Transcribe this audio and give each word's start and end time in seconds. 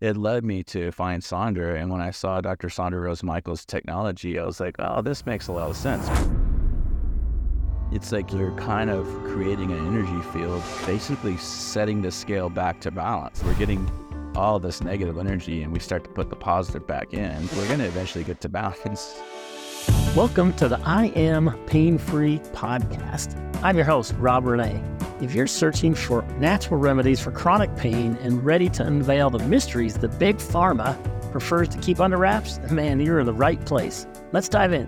it 0.00 0.16
led 0.16 0.44
me 0.44 0.62
to 0.64 0.90
find 0.90 1.22
Sandra. 1.22 1.78
And 1.80 1.90
when 1.90 2.00
I 2.00 2.10
saw 2.10 2.40
Dr. 2.40 2.68
Sandra 2.68 3.00
Rose 3.00 3.22
Michaels' 3.22 3.64
technology, 3.64 4.38
I 4.38 4.44
was 4.44 4.60
like, 4.60 4.76
oh, 4.78 5.02
this 5.02 5.24
makes 5.26 5.48
a 5.48 5.52
lot 5.52 5.70
of 5.70 5.76
sense. 5.76 6.08
It's 7.92 8.10
like 8.10 8.32
you're 8.32 8.56
kind 8.56 8.90
of 8.90 9.06
creating 9.24 9.70
an 9.70 9.86
energy 9.86 10.20
field, 10.30 10.62
basically 10.84 11.36
setting 11.36 12.02
the 12.02 12.10
scale 12.10 12.48
back 12.48 12.80
to 12.80 12.90
balance. 12.90 13.42
We're 13.44 13.54
getting 13.54 13.88
all 14.34 14.58
this 14.58 14.80
negative 14.80 15.16
energy 15.16 15.62
and 15.62 15.72
we 15.72 15.78
start 15.78 16.02
to 16.04 16.10
put 16.10 16.28
the 16.28 16.36
positive 16.36 16.86
back 16.86 17.14
in. 17.14 17.48
We're 17.56 17.68
going 17.68 17.78
to 17.78 17.86
eventually 17.86 18.24
get 18.24 18.40
to 18.40 18.48
balance. 18.48 19.20
Welcome 20.14 20.52
to 20.54 20.68
the 20.68 20.80
I 20.84 21.06
Am 21.16 21.58
Pain 21.66 21.98
Free 21.98 22.38
podcast. 22.52 23.36
I'm 23.64 23.74
your 23.74 23.84
host, 23.84 24.14
Rob 24.20 24.46
Rene. 24.46 24.80
If 25.20 25.34
you're 25.34 25.48
searching 25.48 25.92
for 25.92 26.22
natural 26.38 26.78
remedies 26.78 27.18
for 27.18 27.32
chronic 27.32 27.74
pain 27.74 28.16
and 28.22 28.44
ready 28.44 28.68
to 28.68 28.86
unveil 28.86 29.28
the 29.30 29.40
mysteries 29.40 29.94
that 29.94 30.16
Big 30.20 30.36
Pharma 30.36 30.96
prefers 31.32 31.68
to 31.70 31.78
keep 31.78 31.98
under 31.98 32.16
wraps, 32.16 32.60
man, 32.70 33.00
you're 33.00 33.18
in 33.18 33.26
the 33.26 33.34
right 33.34 33.60
place. 33.66 34.06
Let's 34.30 34.48
dive 34.48 34.72
in. 34.72 34.86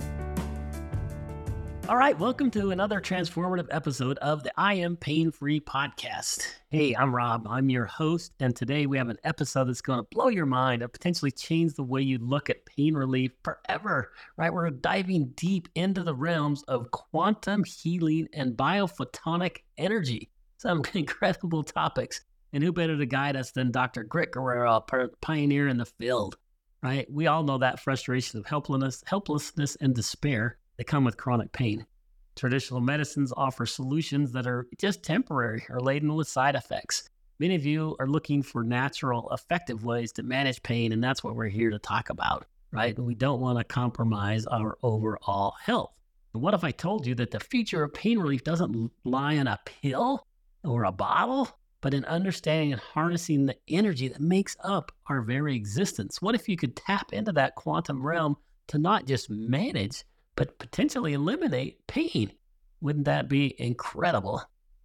All 1.89 1.97
right, 1.97 2.19
welcome 2.19 2.51
to 2.51 2.73
another 2.73 3.01
transformative 3.01 3.69
episode 3.71 4.19
of 4.19 4.43
the 4.43 4.51
I 4.57 4.75
Am 4.75 4.97
Pain 4.97 5.31
Free 5.31 5.61
podcast. 5.61 6.45
Hey, 6.69 6.97
I'm 6.97 7.15
Rob. 7.15 7.47
I'm 7.49 7.71
your 7.71 7.85
host, 7.85 8.33
and 8.41 8.57
today 8.57 8.87
we 8.87 8.99
have 8.99 9.09
an 9.09 9.19
episode 9.23 9.69
that's 9.69 9.83
going 9.83 10.01
to 10.01 10.09
blow 10.11 10.27
your 10.27 10.47
mind 10.47 10.83
and 10.83 10.93
potentially 10.93 11.31
change 11.31 11.75
the 11.75 11.85
way 11.85 12.03
you 12.03 12.19
look 12.19 12.51
at 12.51 12.67
pain 12.67 12.95
relief 12.95 13.31
forever. 13.45 14.11
Right? 14.37 14.53
We're 14.53 14.69
diving 14.71 15.35
deep 15.37 15.69
into 15.77 16.03
the 16.03 16.15
realms 16.15 16.65
of 16.65 16.91
quantum 16.91 17.63
healing 17.63 18.27
and 18.33 18.57
biophotonic 18.57 19.59
energy. 19.79 20.33
Some 20.59 20.83
incredible 20.95 21.63
topics. 21.63 22.21
And 22.53 22.65
who 22.65 22.73
better 22.73 22.97
to 22.97 23.07
guide 23.07 23.37
us 23.37 23.53
than 23.53 23.71
Dr. 23.71 24.09
Rick 24.13 24.33
Guerrero, 24.33 24.85
a 24.93 25.09
pioneer 25.21 25.69
in 25.69 25.77
the 25.77 25.87
field? 25.87 26.37
Right? 26.83 27.07
We 27.09 27.29
all 27.29 27.45
know 27.45 27.59
that 27.59 27.79
frustration 27.79 28.41
of 28.41 28.47
helplessness, 28.47 29.05
helplessness 29.07 29.77
and 29.77 29.95
despair 29.95 30.59
that 30.77 30.87
come 30.87 31.05
with 31.05 31.17
chronic 31.17 31.53
pain. 31.53 31.87
Traditional 32.35 32.81
medicines 32.81 33.33
offer 33.37 33.65
solutions 33.65 34.33
that 34.33 34.47
are 34.47 34.67
just 34.79 35.03
temporary 35.03 35.65
or 35.71 35.81
laden 35.81 36.15
with 36.15 36.29
side 36.29 36.55
effects. 36.55 37.09
Many 37.39 37.55
of 37.55 37.67
you 37.67 37.97
are 37.99 38.07
looking 38.07 38.43
for 38.43 38.63
natural, 38.63 39.31
effective 39.31 39.85
ways 39.85 40.13
to 40.13 40.23
manage 40.23 40.63
pain, 40.63 40.93
and 40.93 41.03
that's 41.03 41.23
what 41.23 41.35
we're 41.35 41.49
here 41.49 41.71
to 41.71 41.79
talk 41.79 42.11
about, 42.11 42.47
right? 42.73 42.99
We 42.99 43.15
don't 43.15 43.41
want 43.41 43.59
to 43.59 43.65
compromise 43.65 44.47
our 44.47 44.79
overall 44.83 45.55
health. 45.63 45.93
But 46.33 46.41
what 46.41 46.55
if 46.55 46.65
I 46.65 46.71
told 46.71 47.07
you 47.07 47.15
that 47.17 47.31
the 47.31 47.41
future 47.41 47.83
of 47.83 47.95
pain 47.95 48.19
relief 48.19 48.45
doesn't 48.45 48.91
lie 49.05 49.35
in 49.35 49.47
a 49.47 49.61
pill 49.65 50.27
or 50.65 50.85
a 50.85 50.93
bottle, 50.93 51.49
but 51.81 51.95
in 51.95 52.05
understanding 52.05 52.73
and 52.73 52.81
harnessing 52.81 53.47
the 53.47 53.57
energy 53.69 54.09
that 54.09 54.21
makes 54.21 54.57
up 54.65 54.93
our 55.07 55.23
very 55.23 55.57
existence? 55.57 56.21
What 56.21 56.35
if 56.35 56.49
you 56.49 56.57
could 56.57 56.77
tap 56.77 57.13
into 57.13 57.33
that 57.33 57.55
quantum 57.55 58.07
realm 58.07 58.37
to 58.69 58.79
not 58.79 59.07
just 59.07 59.31
manage, 59.31 60.05
but 60.37 60.59
potentially 60.59 61.15
eliminate 61.15 61.87
pain. 61.87 62.33
Wouldn't 62.81 63.07
that 63.07 63.29
be 63.29 63.55
incredible? 63.59 64.43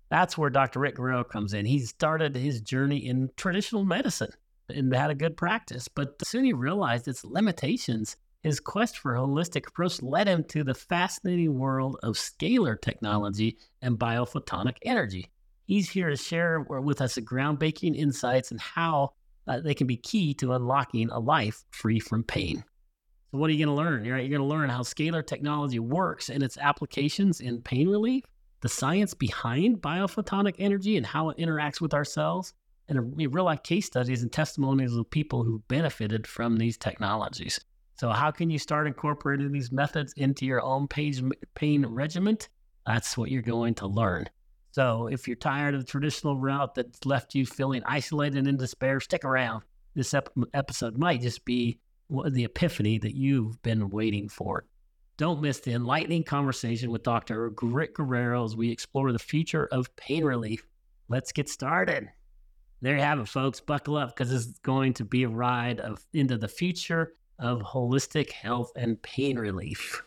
That's 0.09 0.38
where 0.38 0.49
Dr. 0.49 0.80
Rick 0.80 0.95
Guerrero 0.95 1.23
comes 1.23 1.53
in. 1.53 1.66
He 1.66 1.80
started 1.80 2.35
his 2.35 2.61
journey 2.61 2.97
in 2.97 3.30
traditional 3.38 3.85
medicine 3.85 4.31
and 4.69 4.93
had 4.93 5.11
a 5.11 5.16
good 5.16 5.38
practice, 5.38 5.88
but 5.88 6.16
soon 6.25 6.45
he 6.45 6.53
realized 6.53 7.08
its 7.08 7.23
limitations. 7.23 8.17
His 8.43 8.59
quest 8.59 8.97
for 8.97 9.16
a 9.16 9.19
holistic 9.19 9.67
approach 9.67 10.02
led 10.02 10.27
him 10.27 10.43
to 10.45 10.63
the 10.63 10.73
fascinating 10.73 11.59
world 11.59 11.97
of 12.02 12.15
scalar 12.15 12.80
technology 12.80 13.58
and 13.81 13.99
biophotonic 13.99 14.77
energy. 14.81 15.30
He's 15.65 15.89
here 15.89 16.09
to 16.09 16.17
share 16.17 16.59
with 16.59 17.02
us 17.02 17.15
the 17.15 17.21
groundbreaking 17.21 17.95
insights 17.95 18.52
and 18.52 18.59
how 18.59 19.13
uh, 19.47 19.59
they 19.59 19.73
can 19.73 19.88
be 19.88 19.97
key 19.97 20.33
to 20.36 20.53
unlocking 20.53 21.09
a 21.09 21.19
life 21.19 21.63
free 21.71 21.99
from 21.99 22.23
pain. 22.23 22.63
So 23.31 23.37
what 23.37 23.49
are 23.49 23.53
you 23.53 23.65
going 23.65 23.75
to 23.75 23.81
learn? 23.81 24.03
You're, 24.03 24.17
you're 24.17 24.37
going 24.37 24.47
to 24.47 24.55
learn 24.55 24.69
how 24.69 24.81
scalar 24.81 25.25
technology 25.25 25.79
works 25.79 26.29
and 26.29 26.43
its 26.43 26.57
applications 26.57 27.39
in 27.39 27.61
pain 27.61 27.87
relief, 27.87 28.25
the 28.59 28.69
science 28.69 29.14
behind 29.14 29.81
biophotonic 29.81 30.55
energy 30.59 30.97
and 30.97 31.05
how 31.05 31.30
it 31.30 31.37
interacts 31.37 31.80
with 31.80 31.93
our 31.93 32.03
cells, 32.03 32.53
and 32.89 32.99
uh, 32.99 33.02
real 33.30 33.45
life 33.45 33.64
case 33.64 33.86
studies 33.86 34.21
and 34.21 34.31
testimonies 34.31 34.93
of 34.93 35.09
people 35.09 35.43
who 35.43 35.64
benefited 35.70 36.27
from 36.27 36.58
these 36.58 36.77
technologies. 36.77 37.59
So 37.95 38.09
how 38.09 38.31
can 38.31 38.49
you 38.49 38.59
start 38.59 38.87
incorporating 38.87 39.52
these 39.52 39.71
methods 39.71 40.11
into 40.17 40.45
your 40.45 40.61
own 40.61 40.87
pain, 40.87 41.31
pain 41.55 41.86
regiment? 41.86 42.49
That's 42.86 43.15
what 43.15 43.31
you're 43.31 43.41
going 43.41 43.75
to 43.75 43.87
learn. 43.87 44.25
So 44.71 45.08
if 45.08 45.27
you're 45.27 45.36
tired 45.36 45.75
of 45.75 45.81
the 45.81 45.87
traditional 45.87 46.37
route 46.37 46.75
that's 46.75 47.05
left 47.05 47.36
you 47.36 47.45
feeling 47.45 47.83
isolated 47.86 48.39
and 48.39 48.47
in 48.47 48.58
despair, 48.58 48.99
stick 48.99 49.23
around. 49.23 49.64
This 49.93 50.14
ep- 50.14 50.33
episode 50.53 50.97
might 50.97 51.21
just 51.21 51.45
be 51.45 51.80
the 52.30 52.44
epiphany 52.44 52.98
that 52.99 53.16
you've 53.16 53.61
been 53.61 53.89
waiting 53.89 54.30
for. 54.30 54.66
Don't 55.17 55.42
miss 55.42 55.60
the 55.60 55.73
enlightening 55.73 56.23
conversation 56.23 56.92
with 56.92 57.04
Dr. 57.04 57.54
Rick 57.61 57.95
Guerrero 57.95 58.44
as 58.44 58.55
we 58.55 58.72
explore 58.72 59.11
the 59.11 59.20
future 59.20 59.67
of 59.72 59.95
pain 59.95 60.23
relief. 60.23 60.67
Let's 61.10 61.32
get 61.32 61.48
started. 61.50 62.10
There 62.82 62.95
you 62.95 63.02
have 63.02 63.20
it, 63.20 63.27
folks. 63.27 63.60
Buckle 63.60 63.98
up 63.98 64.16
because 64.16 64.32
it's 64.33 64.58
going 64.60 64.94
to 64.95 65.05
be 65.05 65.23
a 65.23 65.30
ride 65.30 65.80
of 65.80 66.04
into 66.14 66.38
the 66.38 66.48
future 66.48 67.14
of 67.38 67.61
holistic 67.61 68.32
health 68.32 68.71
and 68.76 69.02
pain 69.02 69.38
relief. 69.38 70.02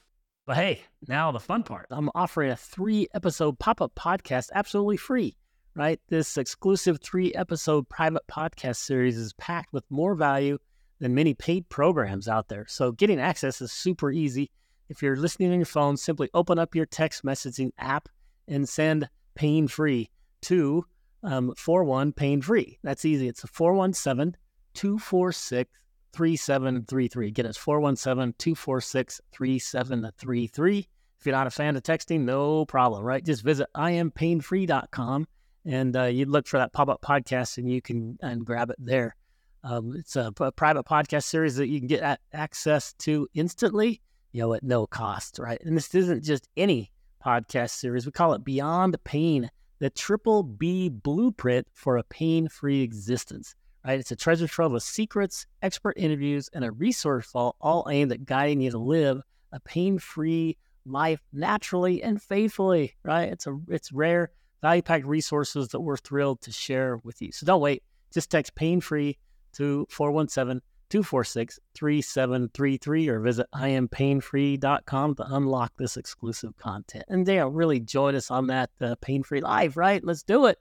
But 0.47 0.56
hey, 0.56 0.82
now 1.09 1.31
the 1.32 1.41
fun 1.41 1.62
part. 1.62 1.87
I'm 1.91 2.10
offering 2.14 2.50
a 2.50 2.56
three 2.56 3.09
episode 3.14 3.59
pop 3.59 3.81
up 3.81 3.94
podcast 3.94 4.50
absolutely 4.54 4.97
free, 4.97 5.37
right? 5.75 6.00
This 6.09 6.37
exclusive 6.37 7.00
three 7.00 7.32
episode 7.34 7.88
private 7.88 8.26
podcast 8.26 8.76
series 8.76 9.16
is 9.16 9.32
packed 9.34 9.72
with 9.72 9.84
more 9.91 10.14
value 10.14 10.59
than 11.00 11.15
many 11.15 11.34
paid 11.34 11.69
programs 11.69 12.28
out 12.28 12.49
there. 12.49 12.66
So 12.69 12.93
getting 12.93 13.21
access 13.21 13.60
is 13.60 13.72
super 13.72 14.10
easy. 14.10 14.50
If 14.88 15.03
you're 15.03 15.16
listening 15.16 15.50
on 15.50 15.59
your 15.59 15.66
phone, 15.66 15.97
simply 15.97 16.28
open 16.34 16.59
up 16.59 16.75
your 16.75 16.87
text 16.87 17.25
messaging 17.25 17.71
app 17.78 18.09
and 18.47 18.69
send 18.69 19.09
pain 19.34 19.66
free 19.69 20.10
to 20.43 20.84
um, 21.22 21.55
41 21.56 22.12
pain 22.12 22.43
free. 22.43 22.78
That's 22.82 23.05
easy. 23.05 23.28
It's 23.28 23.44
a 23.44 23.49
417 23.49 24.37
246 24.75 25.71
3733. 26.12 27.28
Again, 27.28 27.47
it's 27.47 27.59
417 27.59 28.34
246 28.38 29.21
3733. 29.32 30.88
If 31.19 31.26
you're 31.26 31.34
not 31.34 31.47
a 31.47 31.50
fan 31.50 31.76
of 31.76 31.82
texting, 31.82 32.21
no 32.21 32.66
problem, 32.66 33.03
right? 33.03 33.25
Just 33.25 33.43
visit 33.43 33.66
iampainfree.com 33.75 35.26
and 35.65 35.97
uh, 35.97 36.05
you 36.05 36.26
look 36.26 36.47
for 36.47 36.59
that 36.59 36.72
pop 36.72 36.88
up 36.88 37.00
podcast 37.00 37.56
and 37.59 37.71
you 37.71 37.81
can 37.81 38.19
and 38.21 38.44
grab 38.44 38.71
it 38.71 38.76
there. 38.78 39.16
Um, 39.64 39.94
it's 39.97 40.14
a, 40.14 40.30
private 40.30 40.84
podcast 40.84 41.25
series 41.25 41.56
that 41.56 41.69
you 41.69 41.78
can 41.78 41.88
get 41.88 42.20
access 42.34 42.92
to 42.98 43.26
instantly, 43.32 44.02
you 44.32 44.42
know, 44.42 44.52
at 44.52 44.62
no 44.62 44.86
cost, 44.86 45.38
right? 45.38 45.58
And 45.64 45.75
this 45.75 45.94
isn't 45.94 46.22
just 46.22 46.47
any 46.54 46.92
podcast 47.25 47.70
series. 47.70 48.04
We 48.04 48.12
call 48.12 48.34
it 48.34 48.44
Beyond 48.44 49.02
Pain, 49.04 49.50
the 49.78 49.88
triple 49.88 50.42
B 50.42 50.91
blueprint 50.91 51.66
for 51.72 51.97
a 51.97 52.02
pain 52.04 52.48
free 52.48 52.82
existence, 52.82 53.54
right? 53.86 53.98
It's 53.98 54.10
a 54.10 54.16
treasure 54.16 54.47
trove 54.47 54.75
of 54.75 54.82
secrets, 54.82 55.47
expert 55.62 55.94
interviews, 55.96 56.50
and 56.52 56.62
a 56.62 56.70
resource 56.70 57.31
vault 57.32 57.56
all 57.58 57.88
aimed 57.91 58.12
at 58.12 58.26
guiding 58.26 58.60
you 58.60 58.70
to 58.70 58.78
live 58.78 59.22
a 59.50 59.60
pain 59.60 59.98
free 59.98 60.58
life 60.84 61.20
naturally 61.32 62.02
and 62.02 62.20
faithfully, 62.20 62.94
right? 63.02 63.32
It's 63.32 63.46
a 63.46 63.58
it's 63.69 63.92
rare, 63.92 64.31
value 64.60 64.82
packed 64.82 65.06
resources 65.06 65.69
that 65.69 65.81
we're 65.81 65.96
thrilled 65.96 66.42
to 66.42 66.52
share 66.52 66.98
with 67.02 67.22
you. 67.22 67.32
So 67.32 67.46
don't 67.46 67.62
wait. 67.62 67.82
Just 68.12 68.31
text 68.31 68.54
pain 68.54 68.82
free 68.82 69.16
to 69.54 69.87
417 69.91 70.60
246 70.91 71.59
3733 71.75 73.09
or 73.09 73.20
visit 73.20 73.47
iampainfree.com 73.54 75.15
to 75.16 75.34
unlock 75.34 75.72
this 75.76 75.97
exclusive 75.97 76.56
content. 76.56 77.04
And 77.09 77.26
Dale, 77.26 77.48
really 77.48 77.81
join 77.81 78.14
us 78.14 78.31
on 78.31 78.47
that 78.48 78.70
uh, 78.81 78.94
pain 79.00 79.22
free 79.22 79.41
live, 79.41 79.76
right? 79.76 80.04
Let's 80.04 80.22
do 80.22 80.47
it. 80.47 80.59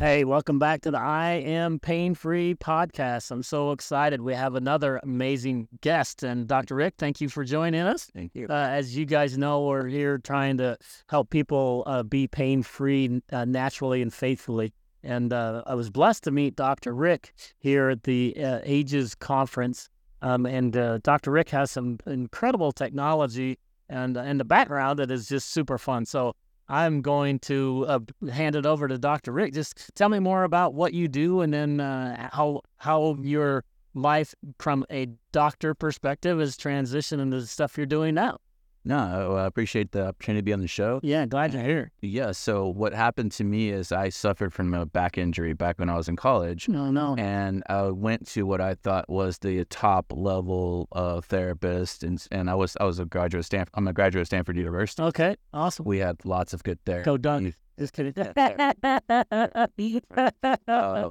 Hey, 0.00 0.24
welcome 0.24 0.58
back 0.58 0.80
to 0.82 0.90
the 0.90 0.98
I 0.98 1.32
Am 1.44 1.78
Pain 1.78 2.14
Free 2.14 2.54
podcast. 2.54 3.30
I'm 3.30 3.42
so 3.42 3.72
excited. 3.72 4.22
We 4.22 4.32
have 4.32 4.54
another 4.54 4.98
amazing 5.02 5.68
guest. 5.82 6.22
And 6.22 6.48
Dr. 6.48 6.76
Rick, 6.76 6.94
thank 6.96 7.20
you 7.20 7.28
for 7.28 7.44
joining 7.44 7.82
us. 7.82 8.06
Thank 8.14 8.34
you. 8.34 8.46
Uh, 8.48 8.54
as 8.54 8.96
you 8.96 9.04
guys 9.04 9.36
know, 9.36 9.66
we're 9.66 9.88
here 9.88 10.16
trying 10.16 10.56
to 10.56 10.78
help 11.10 11.28
people 11.28 11.82
uh, 11.84 12.02
be 12.02 12.26
pain 12.28 12.62
free 12.62 13.20
uh, 13.30 13.44
naturally 13.44 14.00
and 14.00 14.10
faithfully. 14.10 14.72
And 15.02 15.32
uh, 15.32 15.62
I 15.66 15.74
was 15.74 15.90
blessed 15.90 16.24
to 16.24 16.30
meet 16.30 16.56
Dr. 16.56 16.94
Rick 16.94 17.32
here 17.58 17.88
at 17.88 18.02
the 18.04 18.36
uh, 18.36 18.60
AGES 18.62 19.14
conference. 19.14 19.88
Um, 20.22 20.44
and 20.44 20.76
uh, 20.76 20.98
Dr. 20.98 21.30
Rick 21.30 21.48
has 21.50 21.70
some 21.70 21.98
incredible 22.06 22.72
technology 22.72 23.58
and 23.90 24.16
and 24.16 24.40
the 24.40 24.44
background 24.44 24.98
that 24.98 25.10
is 25.10 25.28
just 25.28 25.50
super 25.50 25.76
fun. 25.76 26.06
So 26.06 26.34
I'm 26.68 27.02
going 27.02 27.40
to 27.40 27.84
uh, 27.88 27.98
hand 28.30 28.54
it 28.54 28.64
over 28.64 28.86
to 28.88 28.96
Dr. 28.96 29.32
Rick. 29.32 29.52
Just 29.52 29.90
tell 29.94 30.08
me 30.08 30.20
more 30.20 30.44
about 30.44 30.72
what 30.72 30.94
you 30.94 31.08
do, 31.08 31.40
and 31.40 31.52
then 31.52 31.80
uh, 31.80 32.30
how 32.32 32.62
how 32.76 33.16
your 33.20 33.64
life 33.92 34.34
from 34.58 34.86
a 34.90 35.08
doctor 35.32 35.74
perspective 35.74 36.40
is 36.40 36.56
transitioning 36.56 37.22
into 37.22 37.40
the 37.40 37.46
stuff 37.46 37.76
you're 37.76 37.86
doing 37.86 38.14
now. 38.14 38.38
No, 38.84 39.36
I 39.36 39.46
appreciate 39.46 39.92
the 39.92 40.06
opportunity 40.08 40.40
to 40.40 40.44
be 40.44 40.52
on 40.52 40.60
the 40.60 40.66
show. 40.66 41.00
Yeah, 41.02 41.26
glad 41.26 41.52
you're 41.52 41.62
here. 41.62 41.92
Yeah. 42.00 42.32
So 42.32 42.66
what 42.68 42.94
happened 42.94 43.32
to 43.32 43.44
me 43.44 43.70
is 43.70 43.92
I 43.92 44.08
suffered 44.08 44.52
from 44.52 44.72
a 44.72 44.86
back 44.86 45.18
injury 45.18 45.52
back 45.52 45.78
when 45.78 45.90
I 45.90 45.96
was 45.96 46.08
in 46.08 46.16
college. 46.16 46.68
No, 46.68 46.90
no. 46.90 47.14
and 47.18 47.62
I 47.68 47.82
went 47.90 48.26
to 48.28 48.44
what 48.44 48.60
I 48.60 48.74
thought 48.74 49.08
was 49.08 49.38
the 49.38 49.64
top 49.66 50.06
level 50.14 50.88
uh, 50.92 51.20
therapist, 51.20 52.02
and 52.02 52.26
and 52.30 52.48
I 52.48 52.54
was 52.54 52.76
I 52.80 52.84
was 52.84 52.98
a 52.98 53.04
graduate 53.04 53.44
Stanford. 53.44 53.72
I'm 53.74 53.86
a 53.86 53.92
graduate 53.92 54.22
of 54.22 54.26
Stanford 54.28 54.56
University. 54.56 55.02
Okay, 55.02 55.36
awesome. 55.52 55.84
We 55.84 55.98
had 55.98 56.24
lots 56.24 56.54
of 56.54 56.62
good 56.62 56.82
therapists. 56.84 57.04
Go 57.04 57.18
dunk. 57.18 57.54
Just 57.78 57.92
kidding. 57.94 58.12
Uh, 58.16 58.32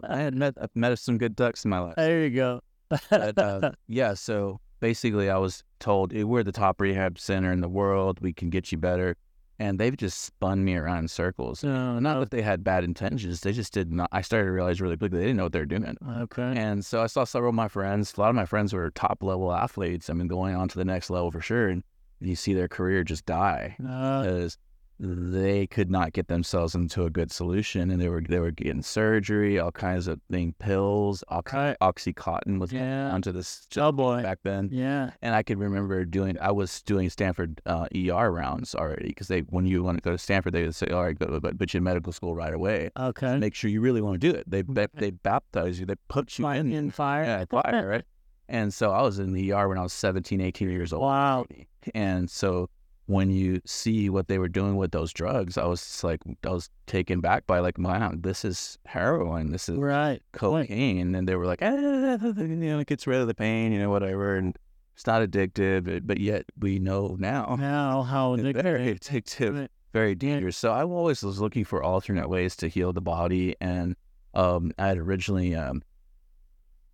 I 0.05 0.17
had 0.17 0.35
met 0.35 0.55
I've 0.61 0.75
met 0.75 0.97
some 0.99 1.17
good 1.17 1.35
ducks 1.35 1.65
in 1.65 1.69
my 1.69 1.79
life. 1.79 1.95
there 1.95 2.23
you 2.23 2.29
go. 2.31 2.61
But, 3.09 3.37
uh, 3.37 3.71
yeah, 3.87 4.15
so 4.15 4.59
basically, 4.79 5.29
I 5.29 5.37
was 5.37 5.63
told 5.79 6.13
"Eh, 6.13 6.23
we're 6.23 6.43
the 6.43 6.51
top 6.51 6.79
rehab 6.81 7.19
center 7.19 7.51
in 7.51 7.61
the 7.61 7.69
world. 7.69 8.19
We 8.21 8.33
can 8.33 8.49
get 8.49 8.71
you 8.71 8.77
better, 8.77 9.15
and 9.59 9.79
they've 9.79 9.95
just 9.95 10.21
spun 10.21 10.63
me 10.63 10.75
around 10.75 10.99
in 10.99 11.07
circles. 11.07 11.63
no, 11.63 11.99
Not 11.99 12.19
that 12.19 12.31
they 12.31 12.41
had 12.41 12.63
bad 12.63 12.83
intentions; 12.83 13.41
they 13.41 13.51
just 13.53 13.73
did 13.73 13.91
not. 13.91 14.09
I 14.11 14.21
started 14.21 14.45
to 14.45 14.51
realize 14.51 14.81
really 14.81 14.97
quickly 14.97 15.19
they 15.19 15.25
didn't 15.25 15.37
know 15.37 15.43
what 15.43 15.53
they 15.53 15.59
were 15.59 15.65
doing. 15.65 15.97
Okay. 16.17 16.53
And 16.55 16.85
so 16.85 17.01
I 17.01 17.07
saw 17.07 17.23
several 17.23 17.49
of 17.49 17.55
my 17.55 17.67
friends. 17.67 18.13
A 18.17 18.21
lot 18.21 18.29
of 18.29 18.35
my 18.35 18.45
friends 18.45 18.73
were 18.73 18.89
top 18.91 19.23
level 19.23 19.51
athletes. 19.53 20.09
I 20.09 20.13
mean, 20.13 20.27
going 20.27 20.55
on 20.55 20.67
to 20.69 20.77
the 20.77 20.85
next 20.85 21.09
level 21.09 21.31
for 21.31 21.41
sure. 21.41 21.69
And 21.69 21.83
you 22.21 22.35
see 22.35 22.53
their 22.53 22.67
career 22.67 23.03
just 23.03 23.25
die 23.25 23.75
because 23.77 24.57
they 24.99 25.65
could 25.67 25.89
not 25.89 26.11
get 26.11 26.27
themselves 26.27 26.75
into 26.75 27.05
a 27.05 27.09
good 27.09 27.31
solution, 27.31 27.89
and 27.89 28.01
they 28.01 28.09
were 28.09 28.21
they 28.21 28.39
were 28.39 28.51
getting 28.51 28.81
surgery, 28.81 29.57
all 29.57 29.71
kinds 29.71 30.07
of 30.07 30.19
things, 30.29 30.53
pills, 30.59 31.23
oxy, 31.29 31.55
Right. 31.57 31.77
oxycontin 31.81 32.59
was 32.59 32.73
Yeah. 32.73 33.11
onto 33.11 33.31
this 33.31 33.65
oh 33.77 33.91
boy. 33.93 34.21
back 34.21 34.39
then. 34.43 34.69
Yeah. 34.71 35.11
And 35.21 35.33
I 35.33 35.41
could 35.43 35.57
remember 35.57 36.03
doing, 36.03 36.37
I 36.39 36.51
was 36.51 36.81
doing 36.81 37.09
Stanford 37.09 37.61
uh, 37.65 37.87
ER 37.95 38.29
rounds 38.31 38.75
already 38.75 39.07
because 39.07 39.29
they, 39.29 39.39
when 39.41 39.65
you 39.65 39.83
want 39.83 39.97
to 39.97 40.01
go 40.01 40.11
to 40.11 40.17
Stanford, 40.17 40.53
they 40.53 40.63
would 40.63 40.75
say, 40.75 40.87
all 40.87 41.03
right, 41.03 41.17
go, 41.17 41.39
but 41.39 41.57
put 41.57 41.73
you 41.73 41.77
in 41.77 41.83
medical 41.83 42.11
school 42.11 42.35
right 42.35 42.53
away. 42.53 42.89
Okay. 42.97 43.37
Make 43.37 43.55
sure 43.55 43.69
you 43.69 43.79
really 43.81 44.01
want 44.01 44.19
to 44.19 44.31
do 44.31 44.37
it. 44.37 44.49
They, 44.49 44.63
they, 44.63 44.87
they 44.95 45.11
baptize 45.11 45.79
you, 45.79 45.85
they 45.85 45.95
put 46.09 46.37
you 46.37 46.47
in, 46.49 46.73
in 46.73 46.91
fire. 46.91 47.23
yeah, 47.23 47.45
fire, 47.49 47.87
right? 47.87 48.03
And 48.49 48.73
so 48.73 48.91
I 48.91 49.01
was 49.03 49.19
in 49.19 49.31
the 49.31 49.53
ER 49.53 49.69
when 49.69 49.77
I 49.77 49.83
was 49.83 49.93
17, 49.93 50.41
18 50.41 50.69
years 50.71 50.91
old. 50.91 51.03
Wow. 51.03 51.45
And 51.93 52.29
so 52.29 52.69
when 53.09 53.31
you 53.31 53.59
see 53.65 54.07
what 54.07 54.27
they 54.27 54.37
were 54.37 54.47
doing 54.47 54.75
with 54.75 54.91
those 54.91 55.11
drugs, 55.11 55.57
I 55.57 55.65
was 55.65 56.03
like, 56.03 56.21
I 56.45 56.49
was 56.51 56.69
taken 56.85 57.21
back 57.21 57.47
by 57.47 57.57
like, 57.57 57.79
man, 57.79 58.21
this 58.21 58.45
is 58.45 58.77
heroin. 58.85 59.51
This 59.51 59.67
is 59.67 59.79
Right. 59.79 60.21
cocaine. 60.31 61.15
And 61.15 61.27
they 61.27 61.35
were 61.35 61.47
like, 61.47 61.59
eh, 61.63 61.71
you 61.71 62.55
know, 62.55 62.77
it 62.77 62.85
gets 62.85 63.07
rid 63.07 63.19
of 63.19 63.25
the 63.25 63.33
pain, 63.33 63.71
you 63.71 63.79
know, 63.79 63.89
whatever. 63.89 64.35
And 64.35 64.55
it's 64.93 65.07
not 65.07 65.23
addictive, 65.23 65.85
but, 65.85 66.05
but 66.05 66.19
yet 66.19 66.45
we 66.59 66.77
know 66.77 67.15
now 67.19 67.55
Now 67.59 68.03
how 68.03 68.35
addictive. 68.37 68.61
very 68.61 68.93
addictive, 68.93 69.59
Right. 69.59 69.71
very 69.91 70.13
dangerous. 70.13 70.55
So 70.55 70.71
I 70.71 70.83
always 70.83 71.23
was 71.23 71.41
looking 71.41 71.65
for 71.65 71.81
alternate 71.81 72.29
ways 72.29 72.55
to 72.57 72.67
heal 72.67 72.93
the 72.93 73.01
body. 73.01 73.55
And 73.59 73.95
um, 74.35 74.71
I 74.77 74.85
had 74.89 74.99
originally, 74.99 75.55
um, 75.55 75.81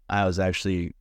I 0.10 0.24
was 0.26 0.40
actually, 0.40 0.96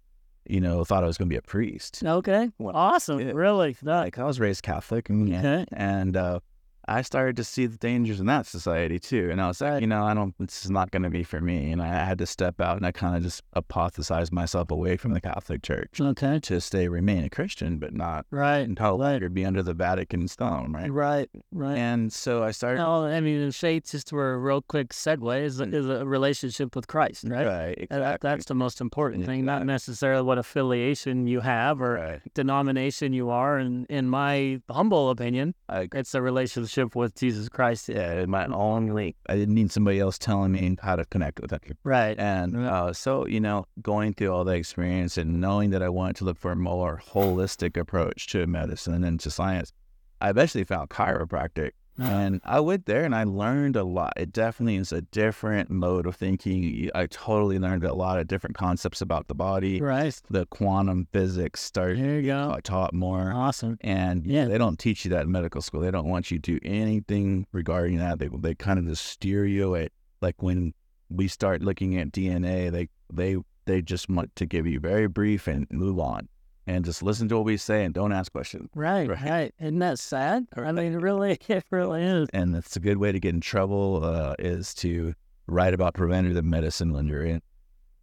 you 0.46 0.60
know, 0.60 0.84
thought 0.84 1.04
I 1.04 1.06
was 1.06 1.16
going 1.18 1.28
to 1.28 1.32
be 1.32 1.38
a 1.38 1.42
priest. 1.42 2.02
Okay. 2.04 2.50
Well, 2.58 2.74
Awesome. 2.76 3.20
yeah. 3.20 3.32
Really. 3.34 3.76
That, 3.82 4.00
Like 4.00 4.18
I 4.18 4.24
was 4.24 4.40
raised 4.40 4.62
Catholic, 4.62 5.08
and 5.08 5.32
Okay. 5.34 5.64
and 5.72 6.16
uh, 6.16 6.40
I 6.86 7.02
started 7.02 7.36
to 7.36 7.44
see 7.44 7.66
the 7.66 7.76
dangers 7.78 8.20
in 8.20 8.26
that 8.26 8.46
society 8.46 8.98
too. 8.98 9.28
And 9.30 9.40
I 9.40 9.48
was 9.48 9.60
like, 9.60 9.80
you 9.80 9.86
know, 9.86 10.04
I 10.04 10.14
don't. 10.14 10.34
This 10.38 10.64
is 10.64 10.70
not 10.70 10.90
going 10.90 11.02
to 11.04 11.10
be 11.10 11.22
for 11.24 11.40
me. 11.40 11.70
And 11.72 11.80
I 11.82 11.86
had 11.88 12.18
to 12.18 12.26
step 12.26 12.60
out, 12.60 12.76
and 12.76 12.86
I 12.86 12.92
kind 12.92 13.16
of 13.16 13.22
just 13.22 13.42
apostatized 13.54 14.32
myself 14.32 14.70
away 14.70 14.96
from 14.96 15.12
the 15.12 15.20
Catholic 15.20 15.62
Church 15.62 16.00
Okay. 16.00 16.38
to 16.40 16.60
stay 16.60 16.88
remain 16.88 17.24
a 17.24 17.30
Christian, 17.30 17.78
but 17.78 17.94
not 17.94 18.26
Right. 18.30 18.68
no 18.68 18.74
Right. 18.96 19.12
longer 19.12 19.28
be 19.28 19.44
under 19.44 19.62
the 19.62 19.74
Vatican 19.74 20.28
stone, 20.28 20.72
right? 20.72 20.90
Right. 20.92 21.30
Right. 21.52 21.76
And 21.76 22.12
so 22.12 22.42
I 22.42 22.50
started. 22.50 22.78
No, 22.80 23.04
I 23.04 23.20
mean, 23.20 23.50
faith, 23.52 23.90
just 23.90 24.10
for 24.10 24.34
a 24.34 24.38
real 24.38 24.62
quick 24.62 24.88
segue, 24.90 25.42
is 25.42 25.60
a, 25.60 25.64
is 25.64 25.88
a 25.88 26.04
relationship 26.06 26.76
with 26.76 26.86
Christ, 26.86 27.24
right? 27.28 27.46
Right, 27.46 27.78
And 27.90 28.02
that- 28.02 28.16
exactly. 28.16 28.30
that's 28.30 28.44
the 28.46 28.54
most 28.54 28.80
important 28.80 29.24
thing, 29.26 29.44
not 29.44 29.64
necessarily 29.64 30.22
what 30.22 30.38
affiliation 30.38 31.26
you 31.26 31.40
have 31.40 31.80
or 31.80 31.94
right. 31.94 32.20
denomination 32.34 33.12
you 33.12 33.30
are. 33.30 33.58
And 33.58 33.86
in 33.88 34.08
my 34.08 34.60
humble 34.70 35.10
opinion, 35.10 35.54
I, 35.68 35.88
it's 35.94 36.14
a 36.14 36.20
relationship 36.22 36.73
with 36.94 37.14
Jesus 37.14 37.48
Christ. 37.48 37.88
yeah, 37.88 38.24
my 38.26 38.46
only. 38.46 39.16
I 39.28 39.36
didn't 39.36 39.54
need 39.54 39.70
somebody 39.70 40.00
else 40.00 40.18
telling 40.18 40.52
me 40.52 40.76
how 40.82 40.96
to 40.96 41.04
connect 41.06 41.40
with 41.40 41.52
him. 41.52 41.60
Right. 41.84 42.18
And 42.18 42.56
uh, 42.56 42.92
so, 42.92 43.26
you 43.26 43.40
know, 43.40 43.66
going 43.82 44.14
through 44.14 44.32
all 44.32 44.44
the 44.44 44.52
experience 44.54 45.16
and 45.16 45.40
knowing 45.40 45.70
that 45.70 45.82
I 45.82 45.88
wanted 45.88 46.16
to 46.16 46.24
look 46.24 46.38
for 46.38 46.52
a 46.52 46.56
more 46.56 47.02
holistic 47.06 47.76
approach 47.76 48.26
to 48.28 48.46
medicine 48.46 49.04
and 49.04 49.20
to 49.20 49.30
science, 49.30 49.72
I 50.20 50.30
eventually 50.30 50.64
found 50.64 50.90
chiropractic. 50.90 51.72
And 51.98 52.40
I 52.44 52.60
went 52.60 52.86
there 52.86 53.04
and 53.04 53.14
I 53.14 53.24
learned 53.24 53.76
a 53.76 53.84
lot. 53.84 54.14
It 54.16 54.32
definitely 54.32 54.76
is 54.76 54.92
a 54.92 55.02
different 55.02 55.70
mode 55.70 56.06
of 56.06 56.16
thinking. 56.16 56.90
I 56.94 57.06
totally 57.06 57.58
learned 57.58 57.84
a 57.84 57.94
lot 57.94 58.18
of 58.18 58.26
different 58.26 58.56
concepts 58.56 59.00
about 59.00 59.28
the 59.28 59.34
body. 59.34 59.80
Right. 59.80 60.20
The 60.28 60.46
quantum 60.46 61.06
physics 61.12 61.60
started 61.60 61.98
There 62.02 62.16
you 62.20 62.26
go. 62.26 62.50
I 62.52 62.60
taught 62.60 62.92
more. 62.94 63.32
Awesome. 63.32 63.78
And 63.80 64.26
Yeah. 64.26 64.46
they 64.46 64.58
don't 64.58 64.78
teach 64.78 65.04
you 65.04 65.10
that 65.12 65.22
in 65.26 65.30
medical 65.32 65.62
school. 65.62 65.80
They 65.80 65.90
don't 65.90 66.08
want 66.08 66.30
you 66.30 66.38
to 66.38 66.58
do 66.58 66.68
anything 66.68 67.46
regarding 67.52 67.98
that. 67.98 68.18
They 68.18 68.28
they 68.28 68.54
kind 68.54 68.78
of 68.78 68.86
just 68.86 69.04
steer 69.06 69.44
you 69.46 69.68
away. 69.68 69.88
Like 70.20 70.42
when 70.42 70.74
we 71.08 71.28
start 71.28 71.62
looking 71.62 71.96
at 71.98 72.10
DNA, 72.10 72.70
they 72.70 72.88
they 73.12 73.36
they 73.66 73.82
just 73.82 74.08
want 74.08 74.34
to 74.36 74.46
give 74.46 74.66
you 74.66 74.80
very 74.80 75.06
brief 75.06 75.46
and 75.46 75.66
move 75.70 75.98
on, 75.98 76.28
and 76.66 76.84
just 76.84 77.02
listen 77.02 77.28
to 77.28 77.36
what 77.36 77.44
we 77.44 77.56
say 77.56 77.84
and 77.84 77.94
don't 77.94 78.12
ask 78.12 78.32
questions. 78.32 78.70
Right. 78.74 79.08
Right. 79.08 79.22
Right. 79.22 79.54
Isn't 79.60 79.78
that 79.80 79.98
sad? 79.98 80.46
I 80.56 80.72
mean, 80.72 80.94
it 80.94 80.98
really, 81.00 81.38
it 81.48 81.64
really 81.70 82.02
is. 82.02 82.28
And 82.32 82.54
that's 82.54 82.76
a 82.76 82.80
good 82.80 82.98
way 82.98 83.12
to 83.12 83.20
get 83.20 83.34
in 83.34 83.40
trouble 83.40 84.04
uh, 84.04 84.34
is 84.38 84.74
to 84.76 85.14
write 85.46 85.74
about 85.74 85.94
preventative 85.94 86.44
medicine 86.44 86.92
when 86.92 87.06
you're 87.06 87.24
in 87.24 87.42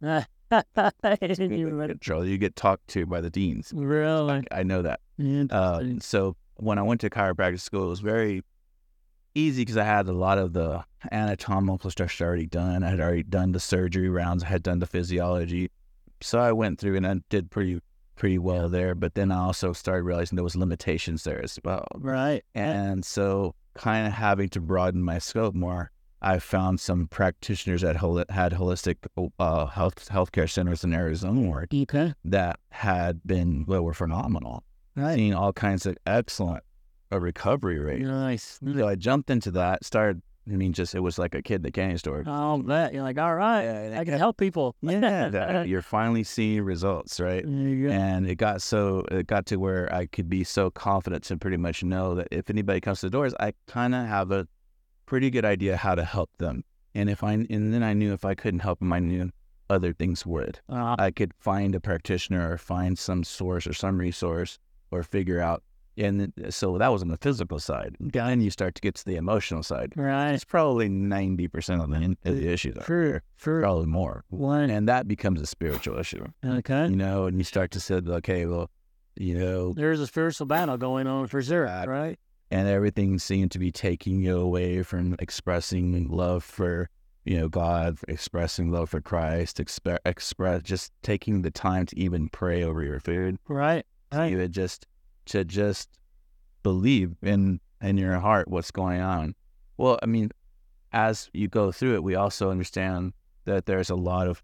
You 0.02 1.94
trouble. 2.00 2.26
You 2.26 2.38
get 2.38 2.56
talked 2.56 2.88
to 2.88 3.06
by 3.06 3.20
the 3.20 3.30
deans. 3.30 3.72
really? 3.74 4.44
I 4.50 4.62
know 4.62 4.82
that. 4.82 5.00
Uh, 5.50 5.82
so 6.00 6.36
when 6.56 6.78
I 6.78 6.82
went 6.82 7.00
to 7.02 7.10
chiropractic 7.10 7.60
school, 7.60 7.84
it 7.84 7.88
was 7.88 8.00
very 8.00 8.42
easy 9.34 9.62
because 9.62 9.76
I 9.76 9.84
had 9.84 10.08
a 10.08 10.12
lot 10.12 10.38
of 10.38 10.52
the 10.52 10.84
anatomical 11.10 11.90
stuff 11.90 12.20
already 12.20 12.46
done. 12.46 12.82
I 12.82 12.90
had 12.90 13.00
already 13.00 13.22
done 13.22 13.52
the 13.52 13.60
surgery 13.60 14.08
rounds. 14.08 14.44
I 14.44 14.48
had 14.48 14.62
done 14.62 14.78
the 14.78 14.86
physiology. 14.86 15.70
So 16.20 16.38
I 16.38 16.52
went 16.52 16.78
through 16.78 16.96
and 16.96 17.06
I 17.06 17.16
did 17.30 17.50
pretty 17.50 17.80
pretty 18.16 18.38
well 18.38 18.68
there. 18.68 18.94
But 18.94 19.14
then 19.14 19.30
I 19.32 19.38
also 19.38 19.72
started 19.72 20.04
realizing 20.04 20.36
there 20.36 20.44
was 20.44 20.56
limitations 20.56 21.24
there 21.24 21.42
as 21.42 21.58
well. 21.64 21.86
right. 21.96 22.42
And 22.54 23.04
so 23.04 23.54
kind 23.74 24.06
of 24.06 24.12
having 24.12 24.48
to 24.50 24.60
broaden 24.60 25.02
my 25.02 25.18
scope 25.18 25.54
more, 25.54 25.90
I 26.20 26.38
found 26.38 26.78
some 26.78 27.08
practitioners 27.08 27.80
that 27.82 27.96
hol- 27.96 28.22
had 28.28 28.52
holistic 28.52 28.96
uh, 29.40 29.66
health 29.66 30.08
healthcare 30.08 30.48
centers 30.48 30.84
in 30.84 30.92
Arizona 30.94 31.66
Okay. 31.74 32.14
that 32.24 32.60
had 32.70 33.20
been, 33.26 33.64
well, 33.66 33.82
were 33.82 33.94
phenomenal 33.94 34.62
Right. 34.94 35.14
seeing 35.14 35.34
all 35.34 35.52
kinds 35.54 35.86
of 35.86 35.96
excellent 36.06 36.62
uh, 37.10 37.18
recovery 37.18 37.78
rate. 37.78 38.02
Nice. 38.02 38.60
So 38.76 38.86
I 38.86 38.94
jumped 38.94 39.30
into 39.30 39.50
that, 39.52 39.84
started, 39.84 40.22
I 40.50 40.56
mean, 40.56 40.72
just 40.72 40.94
it 40.94 41.00
was 41.00 41.18
like 41.18 41.34
a 41.34 41.42
kid 41.42 41.56
in 41.56 41.62
the 41.62 41.70
candy 41.70 41.96
store. 41.98 42.24
I'll 42.26 42.58
bet. 42.58 42.92
You're 42.92 43.04
like, 43.04 43.18
all 43.18 43.34
right, 43.34 43.62
and 43.62 43.94
I 43.94 44.04
can 44.04 44.18
help 44.18 44.38
people. 44.38 44.74
Yeah, 44.82 45.28
that 45.28 45.68
you're 45.68 45.82
finally 45.82 46.24
seeing 46.24 46.62
results, 46.62 47.20
right? 47.20 47.44
There 47.44 47.68
you 47.68 47.88
go. 47.88 47.94
And 47.94 48.26
it 48.26 48.36
got 48.36 48.60
so, 48.60 49.04
it 49.10 49.28
got 49.28 49.46
to 49.46 49.56
where 49.56 49.92
I 49.94 50.06
could 50.06 50.28
be 50.28 50.42
so 50.42 50.70
confident 50.70 51.22
to 51.24 51.36
pretty 51.36 51.58
much 51.58 51.84
know 51.84 52.16
that 52.16 52.28
if 52.32 52.50
anybody 52.50 52.80
comes 52.80 53.00
to 53.00 53.06
the 53.06 53.10
doors, 53.10 53.34
I 53.38 53.52
kind 53.68 53.94
of 53.94 54.06
have 54.06 54.32
a 54.32 54.48
pretty 55.06 55.30
good 55.30 55.44
idea 55.44 55.76
how 55.76 55.94
to 55.94 56.04
help 56.04 56.30
them. 56.38 56.64
And 56.94 57.08
if 57.08 57.22
I, 57.22 57.32
and 57.32 57.72
then 57.72 57.82
I 57.82 57.92
knew 57.92 58.12
if 58.12 58.24
I 58.24 58.34
couldn't 58.34 58.60
help 58.60 58.80
them, 58.80 58.92
I 58.92 58.98
knew 58.98 59.30
other 59.70 59.92
things 59.92 60.26
would. 60.26 60.60
Uh, 60.68 60.96
I 60.98 61.10
could 61.10 61.32
find 61.38 61.74
a 61.74 61.80
practitioner 61.80 62.52
or 62.52 62.58
find 62.58 62.98
some 62.98 63.24
source 63.24 63.66
or 63.66 63.72
some 63.72 63.96
resource 63.98 64.58
or 64.90 65.02
figure 65.02 65.40
out. 65.40 65.62
And 65.98 66.32
uh, 66.42 66.50
so 66.50 66.78
that 66.78 66.88
was 66.88 67.02
on 67.02 67.08
the 67.08 67.18
physical 67.18 67.58
side. 67.58 67.96
Then 68.00 68.40
you 68.40 68.50
start 68.50 68.74
to 68.76 68.80
get 68.80 68.94
to 68.96 69.04
the 69.04 69.16
emotional 69.16 69.62
side. 69.62 69.92
right. 69.96 70.32
It's 70.32 70.44
probably 70.44 70.88
90% 70.88 71.82
of 71.82 71.90
the, 71.90 72.16
of 72.30 72.36
the 72.36 72.48
issues, 72.48 72.76
there, 72.86 73.22
probably 73.38 73.86
more. 73.86 74.24
One. 74.30 74.70
And 74.70 74.88
that 74.88 75.06
becomes 75.06 75.40
a 75.40 75.46
spiritual 75.46 75.98
issue, 75.98 76.24
Okay. 76.44 76.86
you 76.88 76.96
know, 76.96 77.26
and 77.26 77.36
you 77.36 77.44
start 77.44 77.70
to 77.72 77.80
say, 77.80 77.96
okay, 78.06 78.46
well, 78.46 78.70
you 79.16 79.38
know, 79.38 79.74
There's 79.74 80.00
a 80.00 80.06
spiritual 80.06 80.46
battle 80.46 80.78
going 80.78 81.06
on 81.06 81.26
for 81.26 81.42
sure. 81.42 81.64
Right. 81.64 81.86
Right. 81.88 82.18
and 82.50 82.66
everything 82.68 83.18
seemed 83.18 83.50
to 83.52 83.58
be 83.58 83.70
taking 83.70 84.22
you 84.22 84.38
away 84.38 84.82
from 84.82 85.16
expressing 85.18 86.08
love 86.08 86.42
for, 86.42 86.88
you 87.24 87.36
know, 87.38 87.48
God, 87.50 87.98
expressing 88.08 88.70
love 88.70 88.88
for 88.90 89.00
Christ, 89.02 89.60
express, 89.60 89.98
express, 90.06 90.62
just 90.62 90.92
taking 91.02 91.42
the 91.42 91.50
time 91.50 91.84
to 91.86 91.98
even 91.98 92.28
pray 92.30 92.62
over 92.62 92.82
your 92.82 93.00
food. 93.00 93.36
Right. 93.48 93.84
Right. 94.12 94.30
you 94.32 94.38
would 94.38 94.52
just 94.52 94.86
to 95.26 95.44
just 95.44 95.88
believe 96.62 97.14
in 97.22 97.60
in 97.80 97.98
your 97.98 98.18
heart 98.20 98.48
what's 98.48 98.70
going 98.70 99.00
on. 99.00 99.34
Well, 99.76 99.98
I 100.02 100.06
mean, 100.06 100.30
as 100.92 101.28
you 101.32 101.48
go 101.48 101.72
through 101.72 101.94
it, 101.94 102.04
we 102.04 102.14
also 102.14 102.50
understand 102.50 103.12
that 103.44 103.66
there's 103.66 103.90
a 103.90 103.96
lot 103.96 104.28
of 104.28 104.42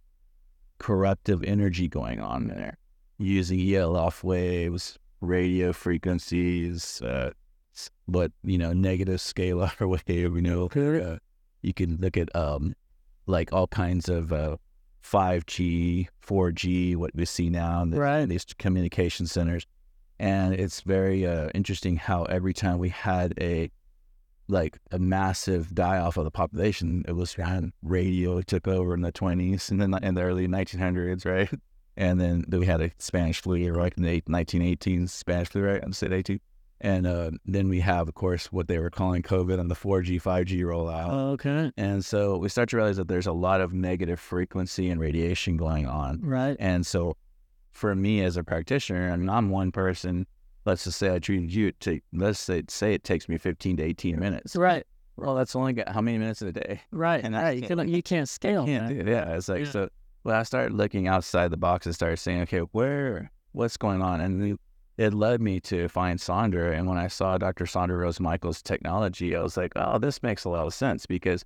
corruptive 0.79 1.43
energy 1.45 1.89
going 1.89 2.21
on 2.21 2.49
there, 2.49 2.77
using 3.19 3.61
ELF 3.75 4.25
waves, 4.25 4.99
radio 5.21 5.73
frequencies, 5.73 7.01
uh, 7.03 7.31
what 8.07 8.33
you 8.43 8.59
know, 8.59 8.73
negative 8.73 9.21
scalar 9.21 9.73
wave. 10.09 10.35
You 10.35 10.41
know, 10.41 10.67
uh, 10.67 11.19
you 11.63 11.75
can 11.75 11.97
look 12.01 12.17
at 12.17 12.35
um, 12.35 12.75
like 13.27 13.53
all 13.53 13.69
kinds 13.69 14.09
of 14.09 14.33
uh, 14.33 14.57
5G, 15.05 16.09
4G, 16.27 16.97
what 16.97 17.15
we 17.15 17.25
see 17.25 17.51
now 17.51 17.85
the, 17.85 17.99
Right. 17.99 18.21
in 18.21 18.29
these 18.29 18.45
communication 18.59 19.27
centers, 19.27 19.67
and 20.19 20.55
it's 20.55 20.81
very 20.81 21.27
uh, 21.27 21.49
interesting 21.55 21.97
how 21.97 22.25
every 22.25 22.55
time 22.55 22.79
we 22.79 22.89
had 22.89 23.35
a 23.41 23.71
like 24.49 24.79
a 24.91 24.99
massive 24.99 25.75
die 25.75 25.99
off 25.99 26.17
of 26.17 26.25
the 26.25 26.31
population, 26.31 27.05
it 27.07 27.13
was 27.13 27.37
when 27.37 27.73
radio 27.83 28.41
took 28.41 28.67
over 28.67 28.95
in 28.95 29.03
the 29.03 29.13
20s 29.13 29.71
and 29.71 29.81
then 29.81 29.93
in 30.03 30.15
the 30.15 30.23
early 30.23 30.49
1900s, 30.49 31.25
right? 31.25 31.51
And 32.01 32.21
then 32.21 32.45
we 32.49 32.65
had 32.65 32.81
a 32.81 32.93
Spanish 32.99 33.43
flu, 33.43 33.73
right? 33.73 33.93
In 33.97 34.05
the 34.05 34.09
eight- 34.09 34.29
1918 34.29 35.09
Spanish 35.09 35.49
flu, 35.49 35.63
right? 35.63 35.81
I'm 35.83 35.93
saying 35.93 36.13
18. 36.13 36.41
And 36.81 37.09
uh, 37.09 37.33
then 37.45 37.69
we 37.69 37.81
have, 37.81 38.07
of 38.07 38.15
course, 38.15 38.53
what 38.53 38.69
they 38.69 38.79
were 38.79 38.89
calling 38.89 39.21
COVID 39.21 39.59
and 39.59 39.69
the 39.69 39.75
4G, 39.75 40.23
5G 40.23 40.61
rollout. 40.61 41.11
Okay. 41.33 41.73
And 41.77 42.05
so 42.05 42.39
we 42.39 42.49
start 42.49 42.69
to 42.69 42.77
realize 42.77 42.99
that 42.99 43.09
there's 43.09 43.27
a 43.27 43.33
lot 43.33 43.61
of 43.61 43.73
negative 43.73 44.21
frequency 44.21 44.91
and 44.91 45.01
radiation 45.01 45.57
going 45.57 45.89
on. 45.89 46.21
Right. 46.21 46.57
And 46.61 46.87
so 46.87 47.17
for 47.79 47.95
me 47.95 48.23
as 48.23 48.37
a 48.37 48.43
practitioner, 48.45 49.09
and 49.09 49.31
I'm 49.31 49.49
one 49.51 49.71
person, 49.73 50.27
let's 50.67 50.85
just 50.85 50.99
say 50.99 51.15
I 51.15 51.19
treated 51.21 51.55
you, 51.55 51.73
take, 51.73 52.03
let's 52.13 52.39
say, 52.41 52.63
say 52.69 52.93
it 52.95 53.05
takes 53.05 53.29
me 53.29 53.39
15 53.39 53.77
to 53.79 53.83
18 53.83 54.19
minutes. 54.19 54.57
Right. 54.57 54.85
Well, 55.17 55.35
that's 55.35 55.57
only 55.57 55.73
got 55.73 55.89
how 55.89 56.01
many 56.01 56.19
minutes 56.19 56.43
in 56.43 56.49
a 56.49 56.53
day? 56.53 56.81
Right. 56.93 57.25
And 57.25 57.37
I 57.37 57.43
right. 57.43 57.57
You, 57.57 57.63
can't- 57.67 57.81
can, 57.81 57.89
you 57.89 58.03
can't 58.03 58.29
scale. 58.29 58.67
can't 58.67 58.89
do. 59.05 59.11
Yeah, 59.11 59.35
it's 59.37 59.49
like 59.49 59.65
Yeah. 59.65 59.71
so. 59.71 59.89
Well, 60.25 60.37
I 60.39 60.43
started 60.43 60.73
looking 60.77 61.07
outside 61.09 61.51
the 61.51 61.57
box 61.57 61.87
and 61.87 61.95
started 61.95 62.19
saying, 62.19 62.43
okay, 62.43 62.61
where, 62.73 63.31
what's 63.53 63.77
going 63.77 64.03
on? 64.03 64.21
And 64.21 64.43
it- 64.53 64.61
it 64.99 65.15
led 65.15 65.41
me 65.41 65.61
to 65.61 65.87
find 65.89 66.21
Sandra. 66.21 66.77
And 66.77 66.89
when 66.89 66.99
I 66.99 67.07
saw 67.07 67.39
Dr. 67.39 67.67
Sandra 67.67 67.97
Rose 67.99 68.19
Michaels' 68.19 68.61
technology, 68.61 69.37
I 69.37 69.41
was 69.43 69.57
like, 69.57 69.71
oh, 69.77 69.97
this 69.99 70.25
makes 70.25 70.43
a 70.45 70.49
lot 70.49 70.67
of 70.67 70.75
sense 70.75 71.07
because 71.07 71.45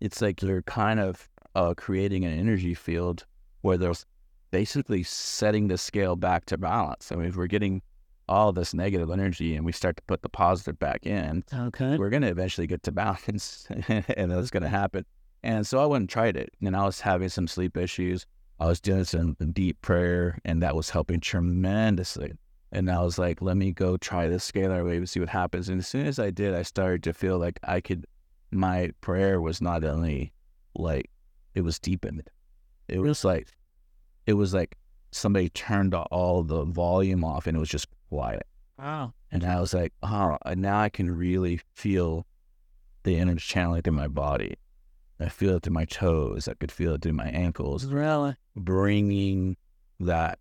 it's 0.00 0.22
like 0.22 0.40
you're 0.40 0.62
kind 0.62 0.98
of 0.98 1.28
uh, 1.54 1.74
creating 1.76 2.24
an 2.24 2.32
energy 2.38 2.72
field 2.72 3.26
where 3.60 3.76
there's 3.76 4.06
basically 4.54 5.02
setting 5.02 5.66
the 5.66 5.76
scale 5.76 6.14
back 6.14 6.44
to 6.46 6.56
balance. 6.56 7.10
I 7.10 7.16
mean, 7.16 7.26
if 7.26 7.34
we're 7.34 7.48
getting 7.48 7.82
all 8.28 8.52
this 8.52 8.72
negative 8.72 9.10
energy 9.10 9.56
and 9.56 9.66
we 9.66 9.72
start 9.72 9.96
to 9.96 10.02
put 10.04 10.22
the 10.22 10.28
positive 10.28 10.78
back 10.78 11.04
in, 11.06 11.42
Okay. 11.52 11.96
we're 11.96 12.08
going 12.08 12.22
to 12.22 12.28
eventually 12.28 12.68
get 12.68 12.84
to 12.84 12.92
balance 12.92 13.66
and 13.88 14.30
that's 14.30 14.50
going 14.52 14.62
to 14.62 14.68
happen. 14.68 15.04
And 15.42 15.66
so 15.66 15.80
I 15.82 15.86
went 15.86 16.02
and 16.02 16.08
tried 16.08 16.36
it. 16.36 16.50
And 16.64 16.76
I 16.76 16.84
was 16.86 17.00
having 17.00 17.30
some 17.30 17.48
sleep 17.48 17.76
issues. 17.76 18.26
I 18.60 18.66
was 18.66 18.80
doing 18.80 19.02
some 19.02 19.36
deep 19.52 19.82
prayer 19.82 20.38
and 20.44 20.62
that 20.62 20.76
was 20.76 20.88
helping 20.88 21.18
tremendously. 21.18 22.30
And 22.70 22.88
I 22.88 23.02
was 23.02 23.18
like, 23.18 23.42
let 23.42 23.56
me 23.56 23.72
go 23.72 23.96
try 23.96 24.28
this 24.28 24.48
scalar 24.48 24.84
wave 24.86 24.98
and 24.98 25.10
see 25.10 25.18
what 25.18 25.28
happens. 25.30 25.68
And 25.68 25.80
as 25.80 25.88
soon 25.88 26.06
as 26.06 26.20
I 26.20 26.30
did, 26.30 26.54
I 26.54 26.62
started 26.62 27.02
to 27.02 27.12
feel 27.12 27.38
like 27.40 27.58
I 27.64 27.80
could, 27.80 28.06
my 28.52 28.92
prayer 29.00 29.40
was 29.40 29.60
not 29.60 29.82
only 29.82 30.32
like, 30.76 31.10
it 31.56 31.62
was 31.62 31.80
deepened. 31.80 32.30
It 32.86 33.00
was 33.00 33.24
like, 33.24 33.48
it 34.26 34.34
was 34.34 34.54
like 34.54 34.76
somebody 35.10 35.48
turned 35.50 35.94
all 35.94 36.42
the 36.42 36.64
volume 36.64 37.24
off 37.24 37.46
and 37.46 37.56
it 37.56 37.60
was 37.60 37.68
just 37.68 37.88
quiet. 38.08 38.46
Wow. 38.78 39.12
And 39.30 39.44
I 39.44 39.60
was 39.60 39.72
like, 39.74 39.92
oh, 40.02 40.36
and 40.44 40.60
now 40.62 40.80
I 40.80 40.88
can 40.88 41.10
really 41.16 41.60
feel 41.74 42.26
the 43.04 43.18
energy 43.18 43.40
channeling 43.46 43.82
through 43.82 43.92
my 43.92 44.08
body. 44.08 44.56
I 45.20 45.28
feel 45.28 45.56
it 45.56 45.62
through 45.62 45.74
my 45.74 45.84
toes. 45.84 46.48
I 46.48 46.54
could 46.54 46.72
feel 46.72 46.94
it 46.94 47.02
through 47.02 47.12
my 47.12 47.28
ankles, 47.28 47.86
Really? 47.86 48.34
bringing 48.56 49.56
that 50.00 50.38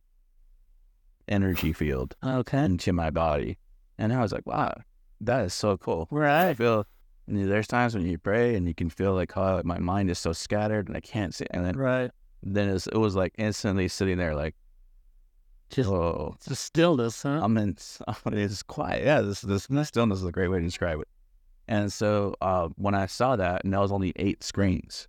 energy 1.27 1.73
field 1.73 2.15
Okay. 2.23 2.63
into 2.65 2.91
my 2.93 3.09
body. 3.09 3.57
And 3.97 4.11
I 4.11 4.21
was 4.21 4.31
like, 4.31 4.45
wow, 4.45 4.73
that 5.21 5.45
is 5.45 5.53
so 5.53 5.77
cool. 5.77 6.07
Right. 6.11 6.49
I 6.49 6.53
feel 6.53 6.85
there's 7.27 7.67
times 7.67 7.95
when 7.95 8.05
you 8.05 8.17
pray 8.17 8.55
and 8.55 8.67
you 8.67 8.73
can 8.73 8.89
feel 8.89 9.13
like, 9.13 9.35
oh, 9.37 9.61
my 9.63 9.77
mind 9.79 10.09
is 10.09 10.19
so 10.19 10.33
scattered 10.33 10.87
and 10.87 10.97
I 10.97 11.01
can't 11.01 11.33
see. 11.33 11.45
And 11.51 11.65
then, 11.65 11.77
Right. 11.77 12.11
Then 12.43 12.69
it's, 12.69 12.87
it 12.87 12.97
was 12.97 13.15
like 13.15 13.33
instantly 13.37 13.87
sitting 13.87 14.17
there, 14.17 14.35
like, 14.35 14.55
Just 15.69 15.89
oh, 15.89 16.35
stillness, 16.39 17.23
huh? 17.23 17.39
I'm 17.41 17.57
in. 17.57 17.77
It's 18.27 18.63
quiet. 18.63 19.03
Yeah, 19.05 19.21
this 19.21 19.41
this 19.41 19.67
stillness 19.87 20.19
is 20.19 20.25
a 20.25 20.31
great 20.31 20.49
way 20.49 20.59
to 20.59 20.65
describe 20.65 20.99
it. 20.99 21.07
And 21.67 21.91
so 21.91 22.35
uh, 22.41 22.69
when 22.75 22.93
I 22.93 23.05
saw 23.05 23.35
that, 23.37 23.63
and 23.63 23.73
that 23.73 23.79
was 23.79 23.91
only 23.91 24.11
eight 24.17 24.43
screens, 24.43 25.07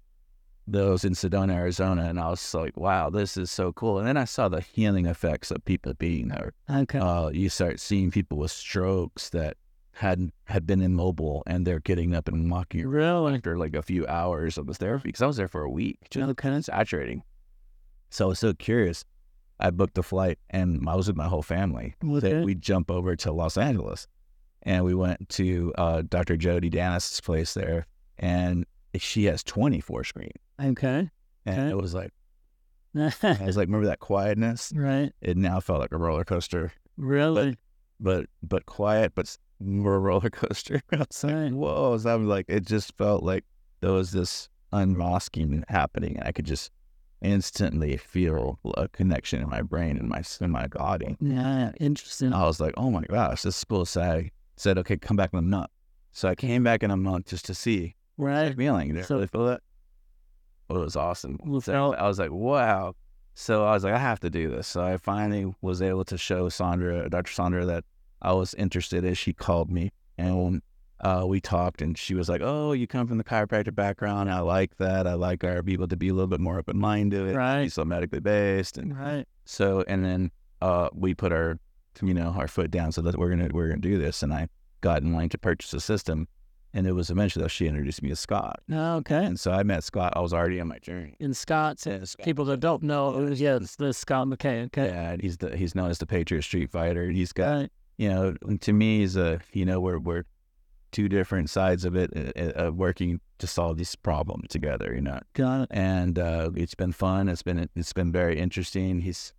those 0.66 1.04
in 1.04 1.12
Sedona, 1.12 1.52
Arizona, 1.54 2.04
and 2.04 2.18
I 2.18 2.30
was 2.30 2.54
like, 2.54 2.76
wow, 2.76 3.10
this 3.10 3.36
is 3.36 3.50
so 3.50 3.72
cool. 3.72 3.98
And 3.98 4.06
then 4.06 4.16
I 4.16 4.24
saw 4.24 4.48
the 4.48 4.60
healing 4.60 5.06
effects 5.06 5.50
of 5.50 5.64
people 5.64 5.92
being 5.94 6.28
there. 6.28 6.52
okay. 6.70 6.98
Uh, 6.98 7.28
you 7.28 7.48
start 7.48 7.80
seeing 7.80 8.10
people 8.10 8.38
with 8.38 8.50
strokes 8.50 9.30
that 9.30 9.56
had 9.94 10.30
had 10.44 10.66
been 10.66 10.80
immobile, 10.80 11.42
and 11.46 11.66
they're 11.66 11.80
getting 11.80 12.14
up 12.14 12.28
and 12.28 12.50
walking 12.50 12.86
really? 12.86 13.34
after 13.34 13.56
like 13.56 13.74
a 13.74 13.82
few 13.82 14.06
hours 14.06 14.58
of 14.58 14.66
the 14.66 14.74
therapy 14.74 15.08
because 15.08 15.22
I 15.22 15.26
was 15.26 15.36
there 15.36 15.48
for 15.48 15.62
a 15.62 15.70
week. 15.70 15.98
Just 16.10 16.28
of 16.56 16.64
saturating. 16.64 17.22
So 18.10 18.26
I 18.26 18.28
was 18.28 18.38
so 18.38 18.52
curious. 18.54 19.04
I 19.60 19.70
booked 19.70 19.96
a 19.98 20.02
flight 20.02 20.38
and 20.50 20.88
I 20.88 20.96
was 20.96 21.06
with 21.06 21.16
my 21.16 21.28
whole 21.28 21.42
family. 21.42 21.94
Okay. 22.04 22.32
That 22.32 22.44
we 22.44 22.54
jump 22.54 22.90
over 22.90 23.14
to 23.16 23.32
Los 23.32 23.56
Angeles, 23.56 24.06
and 24.62 24.84
we 24.84 24.94
went 24.94 25.28
to 25.30 25.72
uh, 25.78 26.02
Dr. 26.08 26.36
Jody 26.36 26.70
Danis' 26.70 27.22
place 27.22 27.54
there, 27.54 27.86
and 28.18 28.66
she 28.96 29.24
has 29.26 29.42
24 29.44 30.04
screen, 30.04 30.32
Okay. 30.62 31.10
and 31.46 31.58
Okay. 31.60 31.70
it 31.70 31.76
was 31.76 31.94
like 31.94 32.10
I 32.96 33.10
was 33.44 33.56
like, 33.56 33.66
remember 33.66 33.86
that 33.86 33.98
quietness? 34.00 34.72
right. 34.74 35.12
It 35.20 35.36
now 35.36 35.60
felt 35.60 35.80
like 35.80 35.92
a 35.92 35.96
roller 35.98 36.24
coaster, 36.24 36.72
Really? 36.96 37.50
but 37.50 37.58
but 38.00 38.26
but 38.42 38.66
quiet, 38.66 39.12
but 39.14 39.36
more 39.60 40.00
roller 40.00 40.30
coaster. 40.42 40.80
I 40.92 40.96
was 40.98 41.24
like, 41.24 41.52
whoa! 41.52 41.98
So 41.98 42.14
I'm 42.14 42.28
like, 42.28 42.46
it 42.48 42.64
just 42.66 42.96
felt 42.98 43.22
like 43.22 43.44
there 43.80 43.92
was 43.92 44.12
this 44.12 44.48
unmasking 44.72 45.64
happening, 45.68 46.16
and 46.18 46.26
I 46.28 46.32
could 46.32 46.46
just 46.46 46.70
instantly 47.22 47.96
feel 47.96 48.58
a 48.76 48.86
connection 48.88 49.40
in 49.40 49.48
my 49.48 49.62
brain 49.62 49.96
and 49.96 50.08
my 50.08 50.22
in 50.40 50.50
my 50.50 50.66
body. 50.66 51.16
Yeah. 51.20 51.72
Interesting. 51.80 52.32
I 52.32 52.44
was 52.44 52.60
like, 52.60 52.74
oh 52.76 52.90
my 52.90 53.02
gosh, 53.08 53.42
this 53.42 53.56
is 53.56 53.64
cool. 53.64 53.86
So 53.86 54.02
I 54.02 54.30
said, 54.56 54.76
okay, 54.78 54.96
come 54.96 55.16
back 55.16 55.30
in 55.32 55.38
a 55.38 55.42
month. 55.42 55.70
So 56.12 56.28
I 56.28 56.34
came 56.34 56.62
back 56.62 56.82
in 56.82 56.90
a 56.90 56.96
month 56.96 57.26
just 57.26 57.46
to 57.46 57.54
see 57.54 57.94
the 58.18 58.24
right. 58.24 58.56
feeling. 58.56 58.94
Did 58.94 59.06
So- 59.06 59.16
really 59.16 59.26
feel 59.28 59.46
that? 59.46 59.62
Well, 60.68 60.80
it 60.80 60.84
was 60.84 60.96
awesome. 60.96 61.38
So 61.62 61.92
I 61.94 62.06
was 62.06 62.18
like, 62.18 62.30
wow. 62.30 62.94
So 63.34 63.64
I 63.64 63.72
was 63.72 63.84
like, 63.84 63.94
I 63.94 63.98
have 63.98 64.20
to 64.20 64.30
do 64.30 64.48
this. 64.48 64.66
So 64.68 64.82
I 64.84 64.96
finally 64.96 65.52
was 65.60 65.82
able 65.82 66.04
to 66.04 66.16
show 66.16 66.48
Sandra, 66.48 67.08
Dr. 67.10 67.32
Sandra, 67.32 67.64
that 67.66 67.84
I 68.22 68.32
was 68.32 68.54
interested 68.54 69.04
as 69.04 69.18
she 69.18 69.32
called 69.32 69.70
me 69.70 69.90
and 70.16 70.62
uh, 71.00 71.24
we 71.26 71.40
talked 71.40 71.82
and 71.82 71.98
she 71.98 72.14
was 72.14 72.28
like, 72.28 72.40
oh, 72.42 72.72
you 72.72 72.86
come 72.86 73.06
from 73.06 73.18
the 73.18 73.24
chiropractic 73.24 73.74
background. 73.74 74.30
I 74.30 74.40
like 74.40 74.76
that. 74.76 75.06
I 75.06 75.14
like 75.14 75.44
our 75.44 75.62
people 75.62 75.88
to 75.88 75.96
be 75.96 76.08
a 76.08 76.14
little 76.14 76.28
bit 76.28 76.40
more 76.40 76.58
open-minded, 76.58 77.34
Right. 77.34 77.64
be 77.64 77.68
so 77.68 77.84
medically 77.84 78.20
based. 78.20 78.78
And 78.78 78.96
Right. 78.96 79.26
so, 79.44 79.84
and 79.88 80.04
then 80.04 80.30
uh, 80.62 80.88
we 80.94 81.14
put 81.14 81.32
our, 81.32 81.58
you 82.00 82.14
know, 82.14 82.28
our 82.38 82.48
foot 82.48 82.70
down 82.70 82.92
so 82.92 83.02
that 83.02 83.18
we're 83.18 83.28
gonna 83.30 83.48
we're 83.52 83.68
gonna 83.68 83.80
do 83.80 83.98
this. 83.98 84.22
And 84.22 84.32
I 84.32 84.48
got 84.80 85.02
in 85.02 85.12
line 85.12 85.28
to 85.30 85.38
purchase 85.38 85.74
a 85.74 85.80
system, 85.80 86.26
and 86.74 86.86
it 86.86 86.92
was 86.92 87.08
eventually 87.08 87.42
that 87.44 87.48
she 87.48 87.66
introduced 87.66 88.02
me 88.02 88.10
to 88.10 88.16
Scott. 88.16 88.60
Okay. 88.70 89.24
And 89.24 89.40
so 89.40 89.52
I 89.52 89.62
met 89.62 89.82
Scott. 89.84 90.12
I 90.16 90.20
was 90.20 90.34
already 90.34 90.60
on 90.60 90.68
my 90.68 90.78
journey. 90.80 91.14
And 91.20 91.34
Scott's, 91.34 91.86
Yeah, 91.86 92.04
Scott. 92.04 92.24
people 92.24 92.44
that 92.46 92.60
don't 92.60 92.82
know, 92.82 93.28
yeah, 93.28 93.56
it's 93.56 93.76
the 93.76 93.92
Scott 93.94 94.26
McKay. 94.26 94.66
Okay. 94.66 94.86
Yeah, 94.88 95.10
and 95.12 95.22
he's 95.22 95.38
the 95.38 95.56
he's 95.56 95.74
known 95.74 95.88
as 95.90 95.98
the 95.98 96.06
Patriot 96.06 96.42
Street 96.42 96.70
Fighter. 96.70 97.08
He's 97.10 97.32
got 97.32 97.54
Right. 97.56 97.70
you 97.96 98.08
know 98.10 98.34
to 98.60 98.72
me 98.72 98.98
he's 99.00 99.16
a 99.16 99.40
you 99.52 99.64
know 99.64 99.80
we're 99.80 99.98
we're 99.98 100.24
two 100.92 101.08
different 101.08 101.50
sides 101.50 101.84
of 101.84 101.96
it 101.96 102.10
uh, 102.36 102.66
uh, 102.66 102.70
working 102.70 103.20
to 103.38 103.46
solve 103.48 103.76
this 103.78 103.96
problem 103.96 104.42
together. 104.48 104.94
You 104.94 105.00
know, 105.00 105.18
Got 105.32 105.62
it. 105.62 105.68
and 105.72 106.18
uh, 106.18 106.50
it's 106.54 106.74
been 106.76 106.92
fun. 106.92 107.28
It's 107.28 107.42
been 107.42 107.68
it's 107.74 107.92
been 107.92 108.12
very 108.12 108.38
interesting. 108.38 109.00
He's 109.00 109.32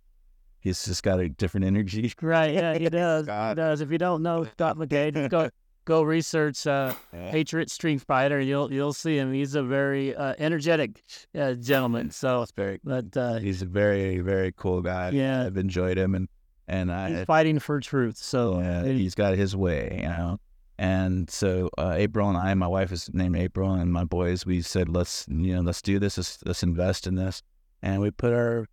he's 0.60 0.84
just 0.84 1.02
got 1.02 1.18
a 1.20 1.28
different 1.28 1.64
energy. 1.66 2.12
Right. 2.20 2.52
Yeah, 2.54 2.76
he 2.78 2.88
does. 2.88 3.26
He 3.48 3.54
does. 3.54 3.80
If 3.80 3.90
you 3.90 3.98
don't 3.98 4.22
know 4.22 4.44
Scott 4.44 4.76
McKay, 4.76 5.12
just 5.14 5.30
go 5.30 5.48
go 5.86 6.02
research 6.02 6.66
uh, 6.66 6.92
Patriot 7.12 7.70
Street 7.70 8.02
Fighter. 8.02 8.38
You'll 8.38 8.70
you'll 8.70 8.92
see 8.92 9.16
him. 9.16 9.32
He's 9.32 9.54
a 9.54 9.62
very 9.62 10.14
uh, 10.14 10.34
energetic 10.38 11.02
uh, 11.34 11.54
gentleman. 11.54 12.10
So, 12.10 12.42
It's 12.42 12.52
very 12.52 12.78
but 12.84 13.16
uh, 13.16 13.38
he's 13.38 13.62
a 13.62 13.66
very 13.66 14.18
very 14.20 14.52
cool 14.52 14.82
guy. 14.82 15.10
Yeah. 15.10 15.46
I've 15.46 15.56
enjoyed 15.56 15.96
him 15.96 16.14
and 16.14 16.28
and 16.68 16.90
he's 16.90 17.20
I 17.20 17.24
fighting 17.24 17.58
for 17.60 17.80
truth. 17.80 18.18
So, 18.18 18.58
yeah, 18.60 18.80
and- 18.80 18.98
he's 19.00 19.14
got 19.14 19.34
his 19.34 19.56
way, 19.56 20.00
you 20.02 20.08
know. 20.08 20.38
And 20.78 21.30
so 21.30 21.70
uh, 21.78 21.94
April 21.96 22.28
and 22.28 22.36
I, 22.36 22.52
my 22.52 22.66
wife 22.66 22.92
is 22.92 23.08
named 23.14 23.36
April, 23.36 23.72
and 23.72 23.90
my 23.90 24.04
boys, 24.04 24.44
we 24.44 24.60
said 24.60 24.90
let's 24.90 25.24
you 25.26 25.54
know 25.54 25.62
let's 25.62 25.80
do 25.80 25.98
this, 25.98 26.18
let's, 26.18 26.38
let's 26.44 26.62
invest 26.62 27.06
in 27.06 27.14
this, 27.14 27.40
and 27.80 28.02
we 28.02 28.10
put 28.10 28.34
our 28.34 28.66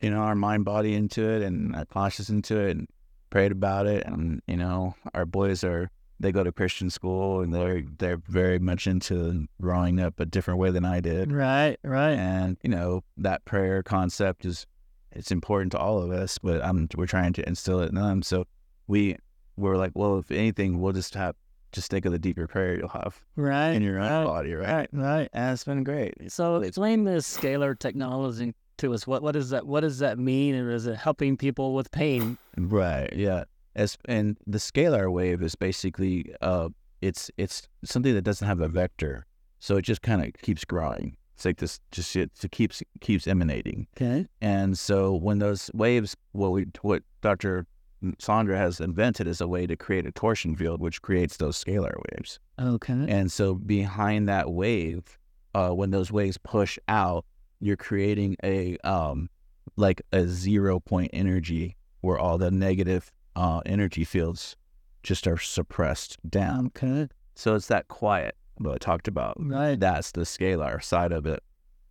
you 0.00 0.10
know 0.10 0.20
our 0.20 0.36
mind 0.36 0.64
body 0.64 0.94
into 0.94 1.28
it 1.28 1.42
and 1.42 1.74
our 1.74 1.84
conscious 1.86 2.28
into 2.28 2.56
it 2.60 2.76
and 2.76 2.86
prayed 3.30 3.50
about 3.50 3.86
it, 3.86 4.04
and 4.06 4.40
you 4.46 4.56
know 4.56 4.94
our 5.14 5.26
boys 5.26 5.64
are 5.64 5.90
they 6.20 6.32
go 6.32 6.42
to 6.44 6.52
Christian 6.52 6.90
school 6.90 7.40
and 7.40 7.52
they're 7.54 7.82
they're 7.98 8.20
very 8.28 8.58
much 8.58 8.86
into 8.86 9.46
growing 9.60 10.00
up 10.00 10.18
a 10.20 10.26
different 10.26 10.58
way 10.60 10.70
than 10.70 10.84
I 10.84 11.00
did, 11.00 11.30
right, 11.32 11.76
right. 11.82 12.12
and 12.12 12.56
you 12.62 12.70
know 12.70 13.02
that 13.16 13.44
prayer 13.44 13.82
concept 13.82 14.44
is 14.44 14.66
it's 15.12 15.30
important 15.30 15.72
to 15.72 15.78
all 15.78 16.02
of 16.02 16.10
us 16.10 16.36
but 16.38 16.62
i'm 16.62 16.86
we're 16.96 17.06
trying 17.06 17.32
to 17.32 17.48
instill 17.48 17.80
it 17.80 17.88
in 17.88 17.94
them 17.94 18.22
so 18.22 18.44
we 18.86 19.16
were 19.56 19.76
like, 19.76 19.90
well, 19.94 20.18
if 20.18 20.30
anything, 20.30 20.80
we'll 20.80 20.92
just 20.92 21.14
have 21.14 21.34
just 21.72 21.90
think 21.90 22.04
of 22.06 22.12
the 22.12 22.18
deeper 22.18 22.46
prayer 22.46 22.76
you'll 22.78 22.88
have 22.88 23.20
right 23.36 23.72
in 23.72 23.82
your 23.82 23.98
own 23.98 24.10
right, 24.10 24.24
body, 24.24 24.54
right? 24.54 24.66
right 24.66 24.88
right 24.92 25.28
And 25.32 25.52
it's 25.52 25.64
been 25.64 25.82
great. 25.84 26.14
so 26.32 26.56
explain 26.62 27.04
this 27.04 27.26
scalar 27.36 27.78
technology 27.78 28.54
to 28.78 28.94
us 28.94 29.06
what 29.06 29.22
what 29.22 29.32
does 29.32 29.50
that 29.50 29.66
what 29.66 29.80
does 29.80 29.98
that 29.98 30.18
mean 30.18 30.54
and 30.54 30.70
is 30.70 30.86
it 30.86 30.96
helping 30.96 31.36
people 31.36 31.74
with 31.74 31.90
pain 31.90 32.38
Right. 32.56 33.12
Yeah. 33.14 33.44
As 33.78 33.96
and 34.06 34.36
the 34.46 34.58
scalar 34.58 35.10
wave 35.10 35.40
is 35.40 35.54
basically 35.54 36.34
uh 36.42 36.68
it's 37.00 37.30
it's 37.38 37.68
something 37.84 38.12
that 38.14 38.22
doesn't 38.22 38.46
have 38.46 38.60
a 38.60 38.68
vector. 38.68 39.24
So 39.60 39.76
it 39.76 39.82
just 39.82 40.02
kind 40.02 40.22
of 40.24 40.32
keeps 40.42 40.64
growing. 40.64 41.16
It's 41.34 41.44
like 41.44 41.58
this 41.58 41.78
just 41.92 42.16
it, 42.16 42.32
keeps 42.50 42.82
keeps 43.00 43.28
emanating. 43.28 43.86
okay 43.96 44.26
And 44.40 44.76
so 44.76 45.14
when 45.14 45.38
those 45.38 45.70
waves 45.72 46.16
what 46.32 46.50
we 46.50 46.66
what 46.82 47.04
Dr. 47.22 47.66
Sandra 48.18 48.58
has 48.58 48.80
invented 48.80 49.28
is 49.28 49.40
a 49.40 49.46
way 49.46 49.66
to 49.66 49.76
create 49.76 50.06
a 50.06 50.12
torsion 50.12 50.56
field 50.56 50.80
which 50.80 51.00
creates 51.00 51.36
those 51.36 51.62
scalar 51.62 51.94
waves. 52.10 52.40
okay 52.60 53.06
And 53.08 53.30
so 53.30 53.54
behind 53.54 54.28
that 54.28 54.50
wave, 54.50 55.18
uh, 55.54 55.70
when 55.70 55.90
those 55.90 56.10
waves 56.10 56.38
push 56.38 56.78
out, 56.88 57.24
you're 57.60 57.76
creating 57.76 58.36
a 58.42 58.76
um, 58.78 59.30
like 59.76 60.02
a 60.12 60.26
zero 60.26 60.80
point 60.80 61.10
energy 61.12 61.76
where 62.00 62.18
all 62.18 62.38
the 62.38 62.50
negative 62.50 63.12
uh, 63.38 63.60
energy 63.74 64.04
fields 64.04 64.56
just 65.02 65.26
are 65.26 65.38
suppressed 65.38 66.12
down. 66.28 66.66
okay 66.66 67.08
So 67.34 67.54
it's 67.54 67.68
that 67.68 67.86
quiet 67.88 68.34
that 68.60 68.70
I 68.70 68.78
talked 68.78 69.08
about. 69.08 69.34
right 69.38 69.78
That's 69.78 70.10
the 70.12 70.22
scalar 70.34 70.82
side 70.82 71.12
of 71.12 71.24
it. 71.34 71.40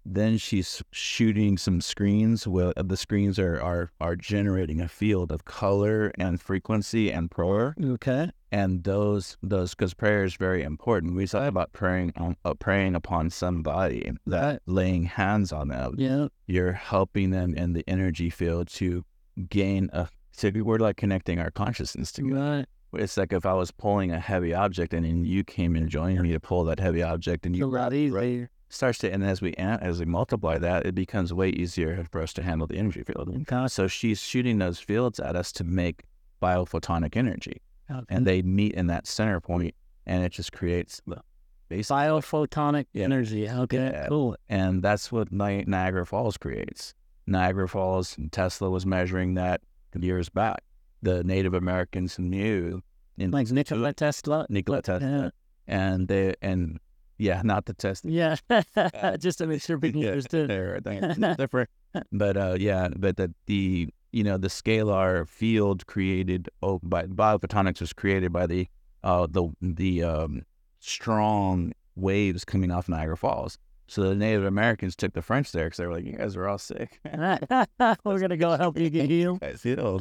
Then 0.09 0.37
she's 0.37 0.81
shooting 0.91 1.57
some 1.57 1.79
screens. 1.81 2.47
Well, 2.47 2.71
the 2.91 2.95
screens 3.05 3.37
are 3.39 3.57
are 3.61 3.83
are 3.99 4.15
generating 4.33 4.79
a 4.81 4.87
field 4.87 5.29
of 5.35 5.43
color 5.45 6.11
and 6.23 6.39
frequency 6.49 7.05
and 7.11 7.29
prayer 7.37 7.75
okay 7.95 8.23
and 8.51 8.83
those 8.91 9.37
those 9.53 9.69
because 9.75 9.93
prayer 9.93 10.23
is 10.23 10.35
very 10.47 10.63
important. 10.63 11.15
We 11.15 11.27
talk 11.27 11.47
about 11.55 11.69
praying 11.73 12.13
on, 12.23 12.31
uh, 12.45 12.53
praying 12.67 12.95
upon 12.95 13.29
somebody 13.43 14.01
that 14.25 14.49
Right. 14.51 14.59
laying 14.79 15.03
hands 15.21 15.51
on 15.59 15.67
them, 15.75 15.95
yeah 15.97 16.27
you're 16.45 16.77
helping 16.93 17.31
them 17.31 17.49
in 17.61 17.73
the 17.73 17.83
energy 17.87 18.29
field 18.29 18.65
to 18.79 19.03
gain 19.49 19.89
a. 19.93 20.07
So 20.37 20.51
we're 20.53 20.77
like 20.77 20.97
connecting 20.97 21.39
our 21.39 21.49
consciousness 21.49 22.11
together. 22.11 22.65
right 22.93 23.01
It's 23.03 23.17
like 23.17 23.33
if 23.33 23.45
I 23.45 23.53
was 23.53 23.71
pulling 23.71 24.11
a 24.11 24.19
heavy 24.19 24.53
object 24.53 24.93
and 24.93 25.03
then 25.03 25.25
you 25.25 25.43
came 25.43 25.75
and 25.75 25.89
joined 25.89 26.21
me 26.21 26.31
to 26.31 26.39
pull 26.39 26.63
that 26.65 26.79
heavy 26.79 27.01
object 27.01 27.45
and 27.47 27.55
you 27.55 27.65
lot 27.65 27.71
grabbed 27.71 27.95
it, 27.95 28.11
right? 28.11 28.23
easier 28.25 28.49
starts 28.69 28.99
to 28.99 29.11
and 29.11 29.23
as 29.23 29.41
we 29.41 29.53
as 29.55 29.99
we 29.99 30.05
multiply 30.05 30.57
that, 30.59 30.85
it 30.85 30.93
becomes 30.93 31.33
way 31.33 31.49
easier 31.49 32.05
for 32.11 32.21
us 32.21 32.33
to 32.33 32.43
handle 32.43 32.67
the 32.67 32.77
energy 32.77 33.01
field. 33.03 33.29
Okay. 33.51 33.67
So 33.67 33.87
she's 33.87 34.19
shooting 34.21 34.59
those 34.59 34.79
fields 34.79 35.19
at 35.19 35.35
us 35.35 35.51
to 35.53 35.63
make 35.63 36.03
biophotonic 36.41 37.17
energy 37.17 37.61
Okay. 37.89 38.05
and 38.09 38.27
they 38.27 38.43
meet 38.43 38.73
in 38.73 38.85
that 38.87 39.07
center 39.07 39.39
point, 39.39 39.73
and 40.05 40.23
it 40.23 40.31
just 40.33 40.51
creates 40.51 41.01
the 41.07 41.19
basic. 41.67 41.95
biophotonic 41.95 42.85
Yeah. 42.93 43.05
energy 43.05 43.49
okay 43.49 43.89
Yeah. 43.91 44.07
cool 44.07 44.35
And 44.49 44.83
that's 44.83 45.11
what 45.11 45.31
Ni- 45.31 45.63
Niagara 45.65 46.05
Falls 46.05 46.37
creates. 46.37 46.93
Niagara 47.25 47.67
Falls, 47.67 48.15
Tesla 48.31 48.69
was 48.69 48.85
measuring 48.85 49.33
that 49.33 49.61
years 50.03 50.29
back. 50.29 50.63
The 51.01 51.23
Native 51.23 51.53
Americans 51.53 52.17
knew 52.19 52.81
in 53.17 53.31
like 53.31 53.51
Nikola 53.51 53.93
Tesla 53.93 54.45
Nikola 54.49 54.81
Tesla, 54.81 55.07
yeah 55.09 55.29
and 55.67 56.07
they 56.07 56.33
and 56.41 56.79
yeah, 57.19 57.41
not 57.43 57.65
the 57.65 57.73
Tesla. 57.73 58.09
yeah 58.11 58.35
just 59.17 59.37
to 59.39 59.47
make 59.47 59.61
sure 59.61 59.77
people 59.79 60.01
Yeah, 60.03 60.09
understood 60.11 60.49
they're- 60.49 60.79
they're 60.81 61.35
different. 61.37 61.69
But 62.11 62.37
uh, 62.37 62.55
yeah, 62.59 62.89
but 62.95 63.17
the, 63.17 63.33
the 63.47 63.89
you 64.11 64.23
know 64.23 64.37
the 64.37 64.47
scalar 64.49 65.27
field 65.27 65.85
created 65.87 66.49
oh, 66.63 66.79
by 66.83 67.05
biophotonics 67.05 67.81
was 67.81 67.93
created 67.93 68.31
by 68.33 68.47
the 68.47 68.67
uh 69.03 69.27
the 69.29 69.49
the 69.61 70.03
um 70.03 70.43
strong 70.79 71.73
waves 71.95 72.45
coming 72.45 72.71
off 72.71 72.87
Niagara 72.89 73.17
Falls. 73.17 73.57
So 73.87 74.03
the 74.03 74.15
Native 74.15 74.43
Americans 74.43 74.95
took 74.95 75.13
the 75.13 75.21
French 75.21 75.51
there 75.51 75.65
because 75.65 75.77
they 75.77 75.85
were 75.85 75.93
like, 75.93 76.05
you 76.05 76.13
guys 76.13 76.35
are 76.35 76.47
all 76.47 76.57
sick. 76.57 76.99
we're 77.05 78.19
gonna 78.19 78.37
go 78.37 78.57
help 78.57 78.77
you 78.77 78.89
get 78.89 79.09
healed 79.09 79.39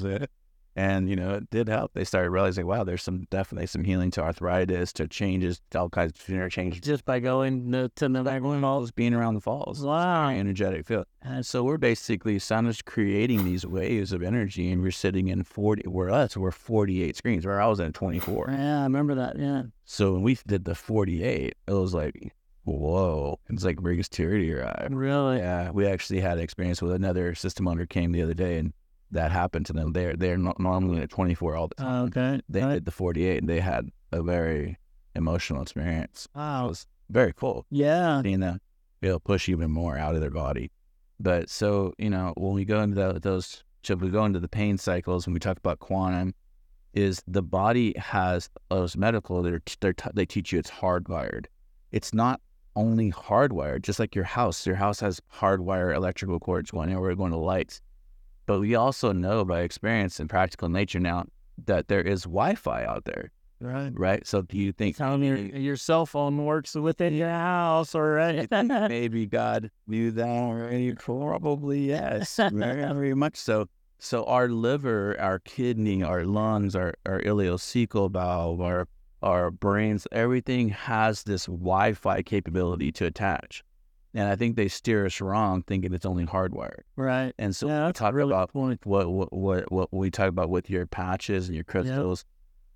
yeah." 0.04 0.26
And 0.78 1.08
you 1.08 1.16
know 1.16 1.34
it 1.36 1.48
did 1.48 1.68
help. 1.68 1.94
They 1.94 2.04
started 2.04 2.30
realizing, 2.30 2.66
wow, 2.66 2.84
there's 2.84 3.02
some 3.02 3.22
definitely 3.30 3.66
some 3.66 3.84
healing 3.84 4.10
to 4.10 4.22
arthritis, 4.22 4.92
to 4.94 5.08
changes, 5.08 5.62
to 5.70 5.80
all 5.80 5.88
kinds 5.88 6.12
of 6.20 6.28
interchanges. 6.28 6.80
just 6.80 7.06
by 7.06 7.18
going 7.18 7.72
to, 7.72 7.88
to 7.96 8.08
the 8.08 8.22
Niagara 8.22 8.60
Falls, 8.60 8.90
being 8.90 9.14
around 9.14 9.34
the 9.34 9.40
falls. 9.40 9.80
wow 9.80 10.28
energetic 10.28 10.84
field. 10.86 11.06
And 11.22 11.46
so 11.46 11.64
we're 11.64 11.78
basically 11.78 12.38
Sona's 12.38 12.82
creating 12.82 13.44
these 13.44 13.64
waves 13.64 14.12
of 14.12 14.22
energy, 14.22 14.70
and 14.70 14.82
we're 14.82 14.90
sitting 14.90 15.28
in 15.28 15.44
40. 15.44 15.88
We're 15.88 16.10
us. 16.10 16.36
We're 16.36 16.50
48 16.50 17.16
screens. 17.16 17.46
Where 17.46 17.58
I 17.58 17.66
was 17.68 17.80
at 17.80 17.94
24. 17.94 18.48
yeah 18.50 18.80
I 18.80 18.82
remember 18.82 19.14
that 19.14 19.38
yeah 19.38 19.62
So 19.84 20.12
when 20.12 20.22
we 20.22 20.36
did 20.46 20.66
the 20.66 20.74
48, 20.74 21.54
it 21.66 21.72
was 21.72 21.94
like, 21.94 22.34
whoa! 22.74 23.38
It's 23.48 23.64
like 23.64 23.76
brings 23.76 24.08
tear 24.08 24.30
to 24.30 24.44
your 24.44 24.66
eye. 24.66 24.86
Uh, 24.86 24.88
really 24.90 25.38
Yeah, 25.38 25.70
we 25.70 25.86
actually 25.86 26.20
had 26.20 26.38
an 26.38 26.44
experience 26.44 26.82
with 26.82 26.92
another 26.92 27.34
system 27.34 27.68
owner 27.68 27.86
came 27.86 28.12
the 28.12 28.22
other 28.22 28.34
day, 28.34 28.58
and 28.58 28.72
that 29.10 29.32
happened 29.32 29.66
to 29.66 29.72
them. 29.72 29.92
They're 29.92 30.14
they're 30.14 30.38
not 30.38 30.60
normally 30.60 31.00
at 31.02 31.10
24 31.10 31.56
all 31.56 31.68
the 31.68 31.74
time. 31.76 32.04
okay 32.06 32.40
They 32.48 32.62
right. 32.62 32.74
did 32.74 32.84
the 32.84 32.90
48, 32.90 33.38
and 33.38 33.48
they 33.48 33.60
had 33.60 33.88
a 34.12 34.22
very 34.22 34.78
emotional 35.14 35.62
experience. 35.62 36.28
Wow. 36.34 36.66
It 36.66 36.68
was 36.68 36.86
very 37.08 37.32
cool 37.32 37.64
yeah 37.70 38.20
seeing 38.20 38.40
them 38.40 38.60
it'll 39.02 39.20
push 39.20 39.48
even 39.48 39.70
more 39.70 39.96
out 39.96 40.14
of 40.14 40.20
their 40.20 40.30
body. 40.30 40.70
But 41.18 41.48
so 41.48 41.94
you 41.98 42.10
know, 42.10 42.34
when 42.36 42.52
we 42.52 42.64
go 42.64 42.80
into 42.80 42.94
the, 42.94 43.20
those, 43.20 43.64
so 43.82 43.94
we 43.94 44.10
go 44.10 44.24
into 44.24 44.40
the 44.40 44.48
pain 44.48 44.78
cycles 44.78 45.26
and 45.26 45.34
we 45.34 45.40
talk 45.40 45.56
about 45.58 45.78
quantum, 45.78 46.34
is 46.92 47.22
the 47.26 47.42
body 47.42 47.94
has 47.98 48.48
those 48.70 48.96
medical. 48.96 49.42
They're, 49.42 49.62
they're 49.80 49.94
they 50.14 50.26
teach 50.26 50.52
you 50.52 50.58
it's 50.58 50.70
hardwired. 50.70 51.46
It's 51.92 52.12
not 52.12 52.40
only 52.76 53.10
hardwired, 53.10 53.82
just 53.82 53.98
like 53.98 54.14
your 54.14 54.24
house. 54.24 54.66
Your 54.66 54.76
house 54.76 55.00
has 55.00 55.20
hardwire 55.34 55.94
electrical 55.94 56.38
cords 56.38 56.70
going 56.70 56.90
everywhere, 56.90 57.16
going 57.16 57.32
to 57.32 57.38
lights. 57.38 57.80
But 58.44 58.60
we 58.60 58.76
also 58.76 59.12
know 59.12 59.44
by 59.44 59.62
experience 59.62 60.20
and 60.20 60.30
practical 60.30 60.68
nature 60.68 61.00
now 61.00 61.24
that 61.64 61.88
there 61.88 62.02
is 62.02 62.22
Wi-Fi 62.22 62.84
out 62.84 63.04
there, 63.04 63.32
right 63.60 63.90
right? 63.94 64.26
So 64.26 64.42
do 64.42 64.56
you 64.56 64.70
think 64.72 64.96
Tell 64.96 65.18
me 65.18 65.26
your, 65.26 65.36
your 65.38 65.76
cell 65.76 66.06
phone 66.06 66.44
works 66.44 66.74
within 66.74 67.14
your 67.14 67.30
house, 67.30 67.94
all 67.94 68.02
right? 68.02 68.48
maybe 68.88 69.26
God 69.26 69.70
knew 69.88 70.12
that 70.12 70.28
already. 70.28 70.92
Probably 70.94 71.88
yes, 71.88 72.36
very, 72.36 72.52
very 72.92 73.14
much 73.14 73.36
so. 73.36 73.66
So 73.98 74.24
our 74.24 74.48
liver, 74.48 75.18
our 75.18 75.38
kidney, 75.38 76.02
our 76.02 76.24
lungs, 76.24 76.76
our 76.76 76.94
our 77.06 77.20
ileocecal 77.22 78.12
valve, 78.12 78.60
our 78.60 78.86
our 79.22 79.50
brains, 79.50 80.06
everything 80.12 80.68
has 80.70 81.22
this 81.24 81.46
Wi-Fi 81.46 82.22
capability 82.22 82.92
to 82.92 83.06
attach. 83.06 83.62
And 84.14 84.28
I 84.28 84.36
think 84.36 84.56
they 84.56 84.68
steer 84.68 85.04
us 85.04 85.20
wrong, 85.20 85.62
thinking 85.66 85.92
it's 85.92 86.06
only 86.06 86.24
hardwired. 86.24 86.80
right. 86.96 87.32
And 87.38 87.54
so 87.54 87.66
Yeah, 87.68 87.80
we 87.80 87.86
that's 87.88 88.00
a 88.00 88.02
talk 88.04 88.14
really 88.14 88.30
about 88.32 88.54
what 88.54 88.78
what 88.86 89.32
what 89.32 89.70
what 89.72 89.92
we 89.92 90.10
talk 90.10 90.28
about 90.28 90.48
with 90.48 90.70
your 90.70 90.86
patches 90.86 91.48
and 91.48 91.54
your 91.54 91.64
crystals. 91.64 92.24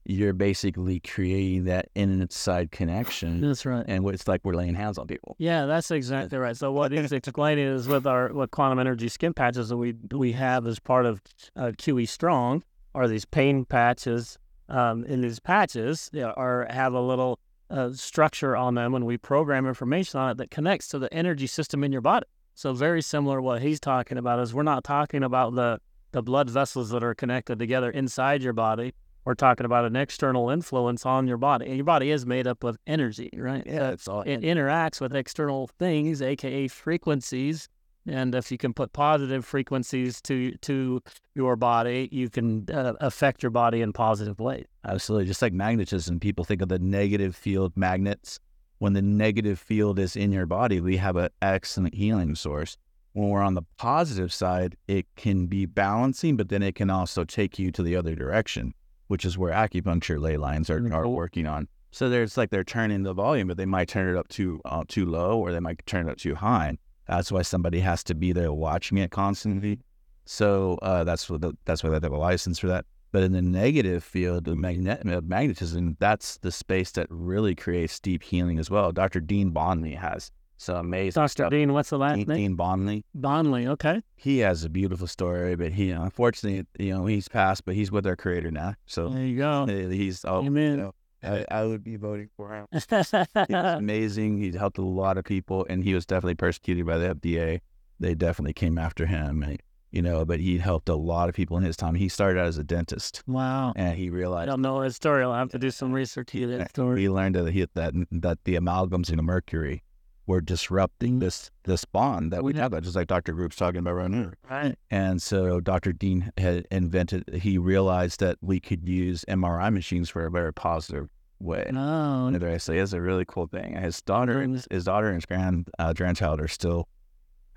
You're 0.06 0.32
basically 0.32 1.00
creating 1.00 1.64
that 1.64 1.90
inside 1.94 2.70
connection, 2.72 3.42
That's 3.42 3.66
right. 3.66 3.84
and 3.86 4.06
it's 4.08 4.26
like 4.26 4.40
we're 4.44 4.54
laying 4.54 4.74
hands 4.74 4.96
on 4.96 5.06
people. 5.06 5.36
Yeah, 5.38 5.66
that's 5.66 5.90
exactly 5.90 6.38
right. 6.38 6.56
So 6.56 6.72
what 6.72 6.90
he's 6.90 7.12
explaining 7.12 7.66
is 7.66 7.86
with 7.86 8.06
our 8.06 8.32
with 8.32 8.50
quantum 8.50 8.78
energy 8.78 9.08
skin 9.08 9.34
patches 9.34 9.68
that 9.68 9.76
we 9.76 9.94
we 10.12 10.32
have 10.32 10.66
as 10.66 10.78
part 10.78 11.04
of 11.06 11.20
uh, 11.54 11.72
QE 11.76 12.08
Strong 12.08 12.64
are 12.94 13.08
these 13.08 13.24
pain 13.26 13.64
patches. 13.66 14.38
Um, 14.70 15.04
and 15.08 15.22
these 15.22 15.40
patches 15.40 16.08
you 16.12 16.20
know, 16.20 16.32
are 16.36 16.66
have 16.70 16.94
a 16.94 17.00
little 17.00 17.40
uh, 17.70 17.90
structure 17.92 18.56
on 18.56 18.74
them, 18.74 18.94
and 18.94 19.04
we 19.04 19.18
program 19.18 19.66
information 19.66 20.20
on 20.20 20.30
it 20.30 20.36
that 20.38 20.50
connects 20.50 20.88
to 20.88 20.98
the 20.98 21.12
energy 21.12 21.46
system 21.46 21.84
in 21.84 21.92
your 21.92 22.00
body. 22.00 22.26
So 22.54 22.72
very 22.72 23.02
similar 23.02 23.36
to 23.36 23.42
what 23.42 23.62
he's 23.62 23.80
talking 23.80 24.18
about 24.18 24.38
is 24.40 24.54
we're 24.54 24.62
not 24.62 24.84
talking 24.84 25.22
about 25.22 25.54
the 25.54 25.80
the 26.12 26.22
blood 26.22 26.50
vessels 26.50 26.90
that 26.90 27.04
are 27.04 27.14
connected 27.14 27.58
together 27.58 27.90
inside 27.90 28.42
your 28.42 28.52
body. 28.52 28.92
We're 29.24 29.34
talking 29.34 29.66
about 29.66 29.84
an 29.84 29.96
external 29.96 30.50
influence 30.50 31.06
on 31.06 31.28
your 31.28 31.36
body. 31.36 31.66
And 31.66 31.76
your 31.76 31.84
body 31.84 32.10
is 32.10 32.26
made 32.26 32.46
up 32.46 32.64
of 32.64 32.76
energy, 32.86 33.30
right? 33.36 33.62
So 33.64 33.92
it's 33.92 34.08
all 34.08 34.22
it 34.22 34.40
interacts 34.40 35.00
with 35.00 35.14
external 35.14 35.68
things, 35.78 36.20
aka 36.22 36.68
frequencies. 36.68 37.68
And 38.10 38.34
if 38.34 38.50
you 38.50 38.58
can 38.58 38.74
put 38.74 38.92
positive 38.92 39.44
frequencies 39.44 40.20
to 40.22 40.52
to 40.62 41.00
your 41.36 41.54
body, 41.54 42.08
you 42.10 42.28
can 42.28 42.66
uh, 42.72 42.94
affect 43.00 43.40
your 43.40 43.50
body 43.50 43.82
in 43.82 43.92
positive 43.92 44.40
ways. 44.40 44.66
Absolutely. 44.84 45.26
Just 45.26 45.42
like 45.42 45.52
magnetism, 45.52 46.18
people 46.18 46.44
think 46.44 46.60
of 46.60 46.68
the 46.68 46.80
negative 46.80 47.36
field 47.36 47.72
magnets. 47.76 48.40
When 48.78 48.94
the 48.94 49.02
negative 49.02 49.60
field 49.60 49.98
is 50.00 50.16
in 50.16 50.32
your 50.32 50.46
body, 50.46 50.80
we 50.80 50.96
have 50.96 51.16
an 51.16 51.28
excellent 51.40 51.94
healing 51.94 52.34
source. 52.34 52.76
When 53.12 53.28
we're 53.28 53.42
on 53.42 53.54
the 53.54 53.62
positive 53.76 54.32
side, 54.32 54.76
it 54.88 55.06
can 55.16 55.46
be 55.46 55.66
balancing, 55.66 56.36
but 56.36 56.48
then 56.48 56.62
it 56.62 56.74
can 56.74 56.90
also 56.90 57.24
take 57.24 57.58
you 57.58 57.70
to 57.72 57.82
the 57.82 57.94
other 57.94 58.16
direction, 58.16 58.74
which 59.06 59.24
is 59.24 59.38
where 59.38 59.52
acupuncture 59.52 60.20
ley 60.20 60.36
lines 60.36 60.68
are, 60.70 60.92
are 60.92 61.06
working 61.06 61.46
on. 61.46 61.68
So 61.92 62.08
there's 62.08 62.36
like 62.36 62.50
they're 62.50 62.64
turning 62.64 63.04
the 63.04 63.12
volume, 63.12 63.46
but 63.48 63.56
they 63.56 63.66
might 63.66 63.88
turn 63.88 64.08
it 64.08 64.18
up 64.18 64.28
too 64.28 64.60
uh, 64.64 64.82
too 64.88 65.06
low, 65.06 65.38
or 65.38 65.52
they 65.52 65.60
might 65.60 65.84
turn 65.86 66.08
it 66.08 66.12
up 66.12 66.18
too 66.18 66.34
high. 66.34 66.78
That's 67.10 67.32
why 67.32 67.42
somebody 67.42 67.80
has 67.80 68.04
to 68.04 68.14
be 68.14 68.32
there 68.32 68.52
watching 68.52 68.96
it 68.98 69.10
constantly. 69.10 69.80
So 70.26 70.78
uh, 70.80 71.02
that's 71.02 71.28
what 71.28 71.40
the, 71.40 71.54
that's 71.64 71.82
why 71.82 71.90
they 71.90 71.96
have 71.96 72.12
a 72.12 72.16
license 72.16 72.60
for 72.60 72.68
that. 72.68 72.84
But 73.10 73.24
in 73.24 73.32
the 73.32 73.42
negative 73.42 74.04
field 74.04 74.46
of 74.46 74.56
magnet- 74.58 75.04
of 75.04 75.24
magnetism, 75.24 75.96
that's 75.98 76.38
the 76.38 76.52
space 76.52 76.92
that 76.92 77.08
really 77.10 77.56
creates 77.56 77.98
deep 77.98 78.22
healing 78.22 78.60
as 78.60 78.70
well. 78.70 78.92
Dr. 78.92 79.18
Dean 79.20 79.50
Bonlie 79.50 79.96
has 79.96 80.30
some 80.56 80.76
amazing 80.76 81.20
Dr. 81.20 81.28
stuff. 81.28 81.50
Dean, 81.50 81.72
what's 81.72 81.90
the 81.90 81.98
last 81.98 82.14
Dean, 82.14 82.28
name? 82.28 82.36
Dean 82.36 82.54
Bonlie. 82.54 83.04
Bonlie. 83.12 83.66
Okay. 83.66 84.02
He 84.14 84.38
has 84.38 84.62
a 84.62 84.68
beautiful 84.68 85.08
story, 85.08 85.56
but 85.56 85.72
he 85.72 85.90
unfortunately, 85.90 86.64
you 86.78 86.94
know, 86.94 87.06
he's 87.06 87.26
passed, 87.26 87.64
but 87.64 87.74
he's 87.74 87.90
with 87.90 88.06
our 88.06 88.14
creator 88.14 88.52
now. 88.52 88.74
So 88.86 89.08
There 89.08 89.24
you 89.26 89.36
go. 89.38 89.66
he's 89.66 90.24
oh, 90.24 90.44
Amen. 90.44 90.70
you 90.70 90.76
know, 90.76 90.94
I, 91.22 91.44
I 91.50 91.64
would 91.64 91.84
be 91.84 91.96
voting 91.96 92.30
for 92.36 92.54
him. 92.54 92.66
He's 92.90 93.12
amazing. 93.54 94.38
He 94.38 94.52
helped 94.56 94.78
a 94.78 94.84
lot 94.84 95.18
of 95.18 95.24
people, 95.24 95.66
and 95.68 95.84
he 95.84 95.94
was 95.94 96.06
definitely 96.06 96.34
persecuted 96.34 96.86
by 96.86 96.98
the 96.98 97.14
FDA. 97.14 97.60
They 97.98 98.14
definitely 98.14 98.54
came 98.54 98.78
after 98.78 99.06
him, 99.06 99.42
and, 99.42 99.60
you 99.90 100.00
know. 100.00 100.24
But 100.24 100.40
he 100.40 100.58
helped 100.58 100.88
a 100.88 100.94
lot 100.94 101.28
of 101.28 101.34
people 101.34 101.56
in 101.58 101.62
his 101.62 101.76
time. 101.76 101.94
He 101.94 102.08
started 102.08 102.40
out 102.40 102.46
as 102.46 102.58
a 102.58 102.64
dentist, 102.64 103.22
wow. 103.26 103.72
and 103.76 103.96
he 103.96 104.08
realized 104.08 104.48
I 104.48 104.52
don't 104.52 104.62
know 104.62 104.80
his 104.80 104.96
story. 104.96 105.22
I'll 105.22 105.34
have 105.34 105.50
to 105.50 105.58
do 105.58 105.70
some 105.70 105.92
research 105.92 106.28
to 106.28 106.46
that 106.58 106.70
story. 106.70 107.02
he 107.02 107.08
learned 107.10 107.34
that 107.34 107.50
he, 107.52 107.66
that 107.74 107.94
that 108.10 108.38
the 108.44 108.54
amalgams 108.54 109.10
in 109.10 109.16
the 109.16 109.22
mercury 109.22 109.82
were 110.30 110.40
disrupting 110.40 111.18
this 111.18 111.50
this 111.64 111.84
bond 111.84 112.32
that 112.32 112.44
we 112.44 112.54
have. 112.54 112.80
Just 112.82 112.94
like 112.94 113.08
Dr. 113.08 113.32
Group's 113.32 113.56
talking 113.56 113.80
about 113.80 113.94
right 113.94 114.10
now. 114.10 114.30
Right. 114.48 114.76
And 114.90 115.20
so 115.20 115.60
Dr. 115.60 115.92
Dean 115.92 116.30
had 116.38 116.66
invented. 116.70 117.24
He 117.34 117.58
realized 117.58 118.20
that 118.20 118.38
we 118.40 118.60
could 118.60 118.88
use 118.88 119.24
MRI 119.28 119.72
machines 119.72 120.08
for 120.08 120.24
a 120.24 120.30
very 120.30 120.52
positive 120.52 121.08
way. 121.40 121.68
No. 121.72 122.26
Another 122.28 122.48
I 122.48 122.58
say 122.58 122.78
is 122.78 122.94
a 122.94 123.00
really 123.00 123.24
cool 123.26 123.48
thing. 123.48 123.74
His 123.74 124.00
daughter, 124.02 124.40
and 124.40 124.64
his, 124.70 124.84
daughter 124.84 125.08
and 125.08 125.16
his 125.16 125.26
grand 125.26 125.68
uh, 125.80 125.92
grandchild 125.92 126.40
are 126.40 126.48
still 126.48 126.86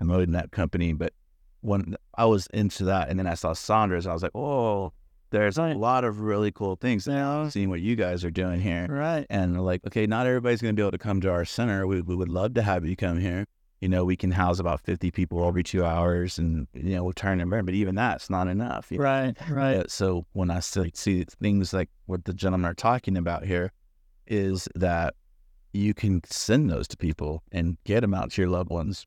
employed 0.00 0.24
in 0.24 0.32
that 0.32 0.50
company. 0.50 0.92
But 0.92 1.12
when 1.60 1.94
I 2.16 2.24
was 2.24 2.48
into 2.48 2.84
that, 2.86 3.08
and 3.08 3.18
then 3.18 3.28
I 3.28 3.34
saw 3.34 3.52
Sandra's, 3.52 4.06
I 4.06 4.12
was 4.12 4.22
like, 4.24 4.34
oh, 4.34 4.92
there's 5.34 5.58
Right. 5.58 5.74
a 5.74 5.78
lot 5.78 6.04
of 6.04 6.20
really 6.20 6.50
cool 6.52 6.76
things. 6.76 7.06
Yeah. 7.06 7.48
Seeing 7.48 7.68
what 7.68 7.80
you 7.80 7.96
guys 7.96 8.24
are 8.24 8.30
doing 8.30 8.60
here, 8.60 8.86
Right. 8.88 9.26
and 9.28 9.62
like, 9.64 9.84
okay, 9.86 10.06
not 10.06 10.26
everybody's 10.26 10.62
going 10.62 10.74
to 10.74 10.80
be 10.80 10.82
able 10.82 10.92
to 10.92 10.98
come 10.98 11.20
to 11.22 11.30
our 11.30 11.44
center. 11.44 11.86
We, 11.86 12.00
we 12.00 12.14
would 12.14 12.28
love 12.28 12.54
to 12.54 12.62
have 12.62 12.84
you 12.86 12.96
come 12.96 13.18
here. 13.18 13.44
You 13.80 13.88
know, 13.88 14.04
we 14.04 14.16
can 14.16 14.30
house 14.30 14.60
about 14.60 14.80
50 14.80 15.10
people 15.10 15.46
every 15.46 15.62
two 15.62 15.84
hours 15.84 16.38
and, 16.38 16.66
you 16.72 16.94
know, 16.94 17.04
we'll 17.04 17.12
turn 17.12 17.38
them 17.38 17.52
in. 17.52 17.64
But 17.66 17.74
even 17.74 17.94
that's 17.96 18.30
not 18.30 18.48
enough. 18.48 18.90
you 18.90 18.98
know? 18.98 19.04
Right. 19.04 19.34
Right. 19.50 19.76
Uh, 19.76 19.84
so 19.88 20.24
when 20.32 20.50
I 20.50 20.60
see, 20.60 20.90
see 20.94 21.24
things 21.42 21.74
like 21.74 21.90
what 22.06 22.24
the 22.24 22.32
gentlemen 22.32 22.70
are 22.70 22.74
talking 22.74 23.16
about 23.16 23.44
here, 23.44 23.72
is 24.26 24.68
that 24.74 25.14
you 25.74 25.92
can 25.92 26.22
send 26.24 26.70
those 26.70 26.88
to 26.88 26.96
people 26.96 27.42
and 27.52 27.76
get 27.84 28.00
them 28.00 28.14
out 28.14 28.30
to 28.30 28.40
your 28.40 28.50
loved 28.50 28.70
ones 28.70 29.04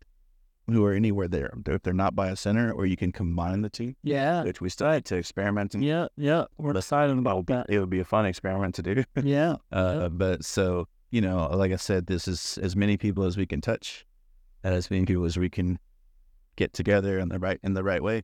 who 0.70 0.86
are 0.86 0.94
anywhere 0.94 1.28
there. 1.28 1.52
If 1.66 1.82
they're 1.84 1.94
not 1.94 2.16
by 2.16 2.30
a 2.30 2.36
center, 2.36 2.72
or 2.72 2.86
you 2.86 2.96
can 2.98 3.12
combine 3.12 3.62
the 3.62 3.70
two, 3.70 3.94
Yeah. 4.04 4.44
which 4.44 4.60
we 4.62 4.70
started 4.70 5.06
to 5.06 5.16
experiment. 5.16 5.74
And 5.74 5.84
Yeah. 5.84 6.08
Yeah. 6.18 6.46
We're 6.58 6.76
excited 6.76 7.18
about 7.18 7.48
that. 7.48 7.68
It 7.70 7.80
would 7.80 7.90
be 7.90 8.00
a 8.02 8.06
fun 8.06 8.26
experiment 8.26 8.76
to 8.76 8.84
do. 8.84 9.04
Yeah. 9.24 9.56
Uh, 9.72 10.10
But 10.10 10.44
so, 10.44 10.88
you 11.10 11.22
know, 11.22 11.48
like 11.54 11.72
I 11.72 11.78
said, 11.78 12.08
this 12.08 12.28
is 12.28 12.58
as 12.62 12.76
many 12.76 12.98
people 12.98 13.24
as 13.24 13.38
we 13.38 13.46
can 13.46 13.62
touch, 13.62 14.06
and 14.64 14.74
as 14.74 14.92
many 14.92 15.06
people 15.06 15.24
as 15.26 15.38
we 15.38 15.50
can 15.50 15.80
get 16.58 16.74
together 16.74 17.18
in 17.20 17.30
the 17.30 17.40
right 17.40 17.60
in 17.64 17.74
the 17.74 17.84
right 17.84 18.04
way. 18.04 18.24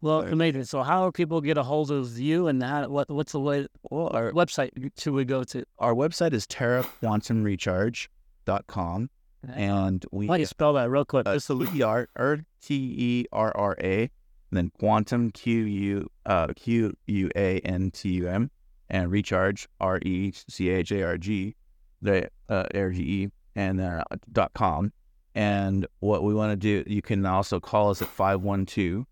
Well, 0.00 0.22
amazing. 0.22 0.64
So, 0.64 0.82
how 0.82 1.04
do 1.06 1.12
people 1.12 1.40
get 1.40 1.56
a 1.56 1.62
hold 1.62 1.90
of 1.90 2.18
you, 2.18 2.46
and 2.48 2.62
how, 2.62 2.88
what 2.88 3.08
what's 3.08 3.32
the 3.32 3.40
way, 3.40 3.66
Well, 3.90 4.10
our, 4.12 4.32
website 4.32 4.70
should 4.98 5.14
we 5.14 5.24
go 5.24 5.44
to? 5.44 5.64
our 5.78 5.94
website 5.94 6.34
is 6.34 6.46
terraquantumrecharge.com. 6.46 9.10
And 9.52 10.04
we 10.12 10.26
Why 10.26 10.34
don't 10.34 10.40
you 10.40 10.46
spell 10.46 10.72
that 10.74 10.90
real 10.90 11.04
quick? 11.04 11.26
uh, 11.28 11.34
Just 11.34 11.46
so 11.46 11.56
we- 11.56 11.66
T 11.66 11.78
E 11.78 11.82
R 11.82 12.08
or 12.16 12.44
T 12.62 12.74
E 12.74 13.26
R 13.32 13.52
R 13.56 13.76
A, 13.80 14.00
and 14.02 14.10
then 14.52 14.70
quantum 14.78 15.30
Q 15.30 15.62
U 15.64 16.10
uh, 16.26 16.48
Q 16.56 16.94
U 17.06 17.30
A 17.36 17.58
N 17.60 17.90
T 17.90 18.10
U 18.14 18.28
M, 18.28 18.50
and 18.88 19.10
recharge 19.10 19.68
R 19.80 19.98
E 20.02 20.32
C 20.48 20.68
H 20.70 20.92
A 20.92 21.02
R 21.02 21.18
G, 21.18 21.54
the 22.02 22.28
uh, 22.48 22.64
R 22.74 22.90
G 22.90 23.02
E, 23.02 23.28
and 23.56 23.80
uh, 23.80 24.02
dot 24.32 24.52
com. 24.54 24.92
And 25.34 25.86
what 26.00 26.22
we 26.22 26.32
want 26.32 26.52
to 26.52 26.56
do, 26.56 26.88
you 26.90 27.02
can 27.02 27.26
also 27.26 27.58
call 27.58 27.90
us 27.90 28.00
at 28.00 28.08
512 28.08 29.04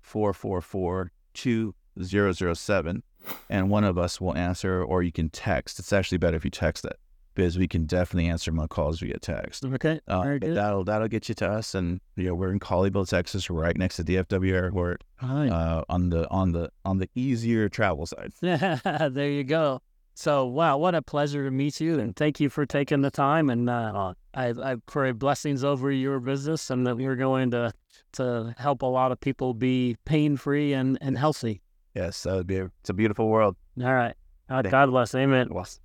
444 0.00 1.12
2007, 1.34 3.02
and 3.48 3.70
one 3.70 3.84
of 3.84 3.96
us 3.98 4.20
will 4.20 4.36
answer, 4.36 4.82
or 4.82 5.02
you 5.02 5.12
can 5.12 5.28
text. 5.30 5.78
It's 5.78 5.92
actually 5.92 6.18
better 6.18 6.36
if 6.36 6.44
you 6.44 6.50
text 6.50 6.84
it 6.84 6.98
because 7.38 7.56
we 7.56 7.68
can 7.68 7.86
definitely 7.86 8.28
answer 8.28 8.50
my 8.50 8.66
calls 8.66 8.98
via 8.98 9.16
text. 9.20 9.64
okay. 9.64 10.00
Uh, 10.08 10.38
that'll 10.40 10.82
that'll 10.82 11.06
get 11.06 11.28
you 11.28 11.36
to 11.36 11.48
us, 11.48 11.72
and 11.72 12.00
you 12.16 12.24
know 12.24 12.34
we're 12.34 12.50
in 12.50 12.58
Colleyville, 12.58 13.08
Texas, 13.08 13.48
right 13.48 13.76
next 13.76 13.94
to 13.96 14.04
DFW 14.04 14.52
Airport, 14.52 15.04
uh, 15.22 15.84
on 15.88 16.10
the 16.10 16.28
on 16.30 16.50
the 16.50 16.68
on 16.84 16.98
the 16.98 17.08
easier 17.14 17.68
travel 17.68 18.06
side. 18.06 18.32
there 18.42 19.30
you 19.30 19.44
go. 19.44 19.80
So, 20.14 20.46
wow, 20.46 20.78
what 20.78 20.96
a 20.96 21.02
pleasure 21.02 21.44
to 21.44 21.50
meet 21.52 21.80
you, 21.80 22.00
and 22.00 22.16
thank 22.16 22.40
you 22.40 22.50
for 22.50 22.66
taking 22.66 23.02
the 23.02 23.10
time. 23.12 23.50
And 23.50 23.70
uh, 23.70 24.14
I, 24.34 24.48
I 24.48 24.76
pray 24.86 25.12
blessings 25.12 25.62
over 25.62 25.92
your 25.92 26.18
business, 26.18 26.70
and 26.70 26.84
that 26.88 26.98
you're 26.98 27.14
going 27.14 27.52
to 27.52 27.72
to 28.14 28.52
help 28.58 28.82
a 28.82 28.86
lot 28.86 29.12
of 29.12 29.20
people 29.20 29.54
be 29.54 29.96
pain 30.06 30.36
free 30.36 30.72
and 30.72 30.98
and 31.00 31.16
healthy. 31.16 31.62
Yes, 31.94 32.20
that 32.24 32.34
would 32.34 32.48
be 32.48 32.56
a, 32.56 32.64
it's 32.80 32.90
a 32.90 32.94
beautiful 32.94 33.28
world. 33.28 33.54
All 33.80 33.94
right. 33.94 34.16
God, 34.48 34.68
God 34.68 34.90
bless. 34.90 35.14
Amen. 35.14 35.48
If 35.52 35.78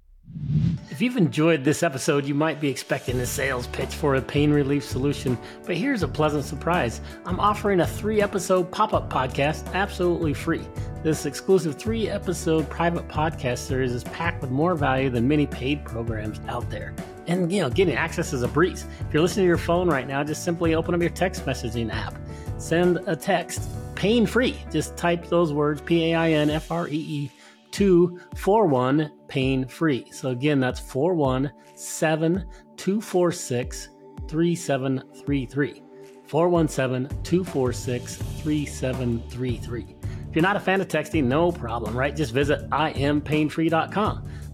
you've 1.03 1.17
enjoyed 1.17 1.65
this 1.65 1.83
episode, 1.83 2.25
you 2.25 2.33
might 2.33 2.61
be 2.61 2.69
expecting 2.69 3.19
a 3.19 3.25
sales 3.25 3.67
pitch 3.67 3.93
for 3.93 4.15
a 4.15 4.21
pain 4.21 4.51
relief 4.51 4.85
solution, 4.85 5.37
but 5.65 5.75
here's 5.75 6.01
a 6.01 6.07
pleasant 6.07 6.45
surprise. 6.45 7.01
I'm 7.25 7.41
offering 7.41 7.81
a 7.81 7.87
three 7.87 8.21
episode 8.21 8.71
pop 8.71 8.93
up 8.93 9.11
podcast 9.11 9.69
absolutely 9.73 10.33
free. 10.33 10.65
This 11.03 11.25
exclusive 11.25 11.75
three 11.75 12.09
episode 12.09 12.69
private 12.69 13.05
podcast 13.09 13.57
series 13.59 13.91
is 13.91 14.05
packed 14.05 14.41
with 14.41 14.49
more 14.49 14.75
value 14.75 15.09
than 15.09 15.27
many 15.27 15.45
paid 15.45 15.83
programs 15.83 16.39
out 16.47 16.69
there. 16.69 16.93
And, 17.27 17.51
you 17.51 17.61
know, 17.61 17.69
getting 17.69 17.95
access 17.95 18.31
is 18.31 18.41
a 18.41 18.47
breeze. 18.47 18.85
If 19.01 19.13
you're 19.13 19.23
listening 19.23 19.43
to 19.43 19.47
your 19.47 19.57
phone 19.57 19.89
right 19.89 20.07
now, 20.07 20.23
just 20.23 20.45
simply 20.45 20.73
open 20.73 20.95
up 20.95 21.01
your 21.01 21.09
text 21.09 21.45
messaging 21.45 21.93
app. 21.93 22.15
Send 22.57 22.99
a 23.07 23.15
text 23.15 23.67
pain 23.95 24.25
free. 24.25 24.55
Just 24.71 24.95
type 24.95 25.27
those 25.27 25.51
words 25.51 25.81
P 25.81 26.11
A 26.11 26.15
I 26.15 26.31
N 26.31 26.49
F 26.49 26.71
R 26.71 26.87
E 26.87 26.95
E 26.95 27.31
241 27.73 29.11
pain 29.27 29.67
free. 29.67 30.05
So 30.11 30.29
again, 30.29 30.59
that's 30.59 30.79
417 30.79 32.47
246 32.77 33.89
3733. 34.27 35.83
417 36.27 37.23
246 37.23 38.15
3733. 38.15 39.95
If 40.29 40.35
you're 40.35 40.41
not 40.41 40.55
a 40.55 40.59
fan 40.59 40.81
of 40.81 40.87
texting, 40.87 41.25
no 41.25 41.51
problem, 41.51 41.95
right? 41.95 42.15
Just 42.15 42.31
visit 42.31 42.67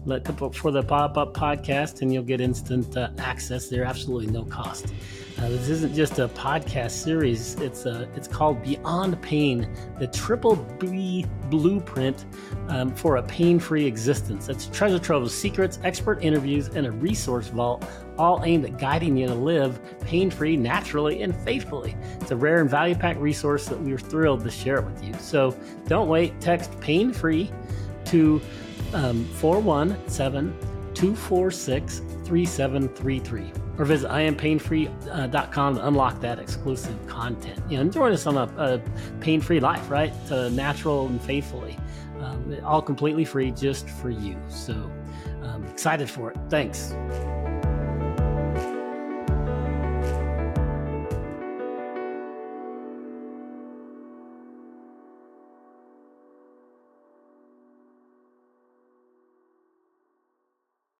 Look 0.06 0.28
up 0.30 0.54
for 0.54 0.70
the 0.70 0.82
pop 0.82 1.18
up 1.18 1.34
podcast 1.34 2.00
and 2.00 2.12
you'll 2.12 2.22
get 2.22 2.40
instant 2.40 2.96
uh, 2.96 3.10
access 3.18 3.68
there, 3.68 3.84
absolutely 3.84 4.32
no 4.32 4.44
cost. 4.44 4.94
Uh, 5.36 5.48
this 5.48 5.68
isn't 5.68 5.94
just 5.94 6.18
a 6.18 6.28
podcast 6.28 6.90
series. 6.90 7.54
It's 7.60 7.86
uh, 7.86 8.06
it's 8.14 8.28
called 8.28 8.62
Beyond 8.62 9.20
Pain, 9.22 9.74
the 9.98 10.06
Triple 10.06 10.56
B 10.78 11.26
Blueprint 11.48 12.26
um, 12.68 12.94
for 12.94 13.16
a 13.16 13.22
Pain-Free 13.22 13.86
Existence. 13.86 14.48
It's 14.48 14.66
a 14.66 14.70
treasure 14.70 14.98
trove 14.98 15.22
of 15.22 15.30
secrets, 15.30 15.78
expert 15.82 16.22
interviews, 16.22 16.68
and 16.68 16.86
a 16.86 16.92
resource 16.92 17.48
vault, 17.48 17.86
all 18.18 18.42
aimed 18.44 18.64
at 18.66 18.78
guiding 18.78 19.16
you 19.16 19.28
to 19.28 19.34
live 19.34 19.80
pain-free, 20.00 20.56
naturally, 20.56 21.22
and 21.22 21.34
faithfully. 21.36 21.96
It's 22.20 22.30
a 22.30 22.36
rare 22.36 22.60
and 22.60 22.68
value-packed 22.68 23.20
resource 23.20 23.66
that 23.66 23.80
we 23.80 23.92
are 23.92 23.98
thrilled 23.98 24.44
to 24.44 24.50
share 24.50 24.76
it 24.76 24.84
with 24.84 25.02
you. 25.02 25.14
So 25.20 25.56
don't 25.86 26.08
wait. 26.08 26.38
Text 26.40 26.78
pain-free 26.80 27.50
to 28.06 28.42
um, 28.94 29.24
417 29.24 30.54
246 30.94 31.98
3733 32.24 33.52
or 33.78 33.84
visit 33.84 34.10
iampainfree.com 34.10 35.76
to 35.76 35.86
unlock 35.86 36.20
that 36.20 36.38
exclusive 36.38 36.94
content. 37.06 37.58
You 37.68 37.76
know, 37.76 37.82
and 37.82 37.92
join 37.92 38.12
us 38.12 38.26
on 38.26 38.36
a, 38.36 38.42
a 38.58 38.82
pain-free 39.20 39.60
life, 39.60 39.90
right? 39.90 40.12
To 40.28 40.50
natural 40.50 41.06
and 41.06 41.20
faithfully, 41.20 41.78
um, 42.20 42.56
all 42.62 42.82
completely 42.82 43.24
free 43.24 43.50
just 43.52 43.88
for 43.88 44.10
you. 44.10 44.36
So 44.48 44.74
um, 45.42 45.64
excited 45.66 46.10
for 46.10 46.30
it. 46.30 46.36
Thanks. 46.50 46.92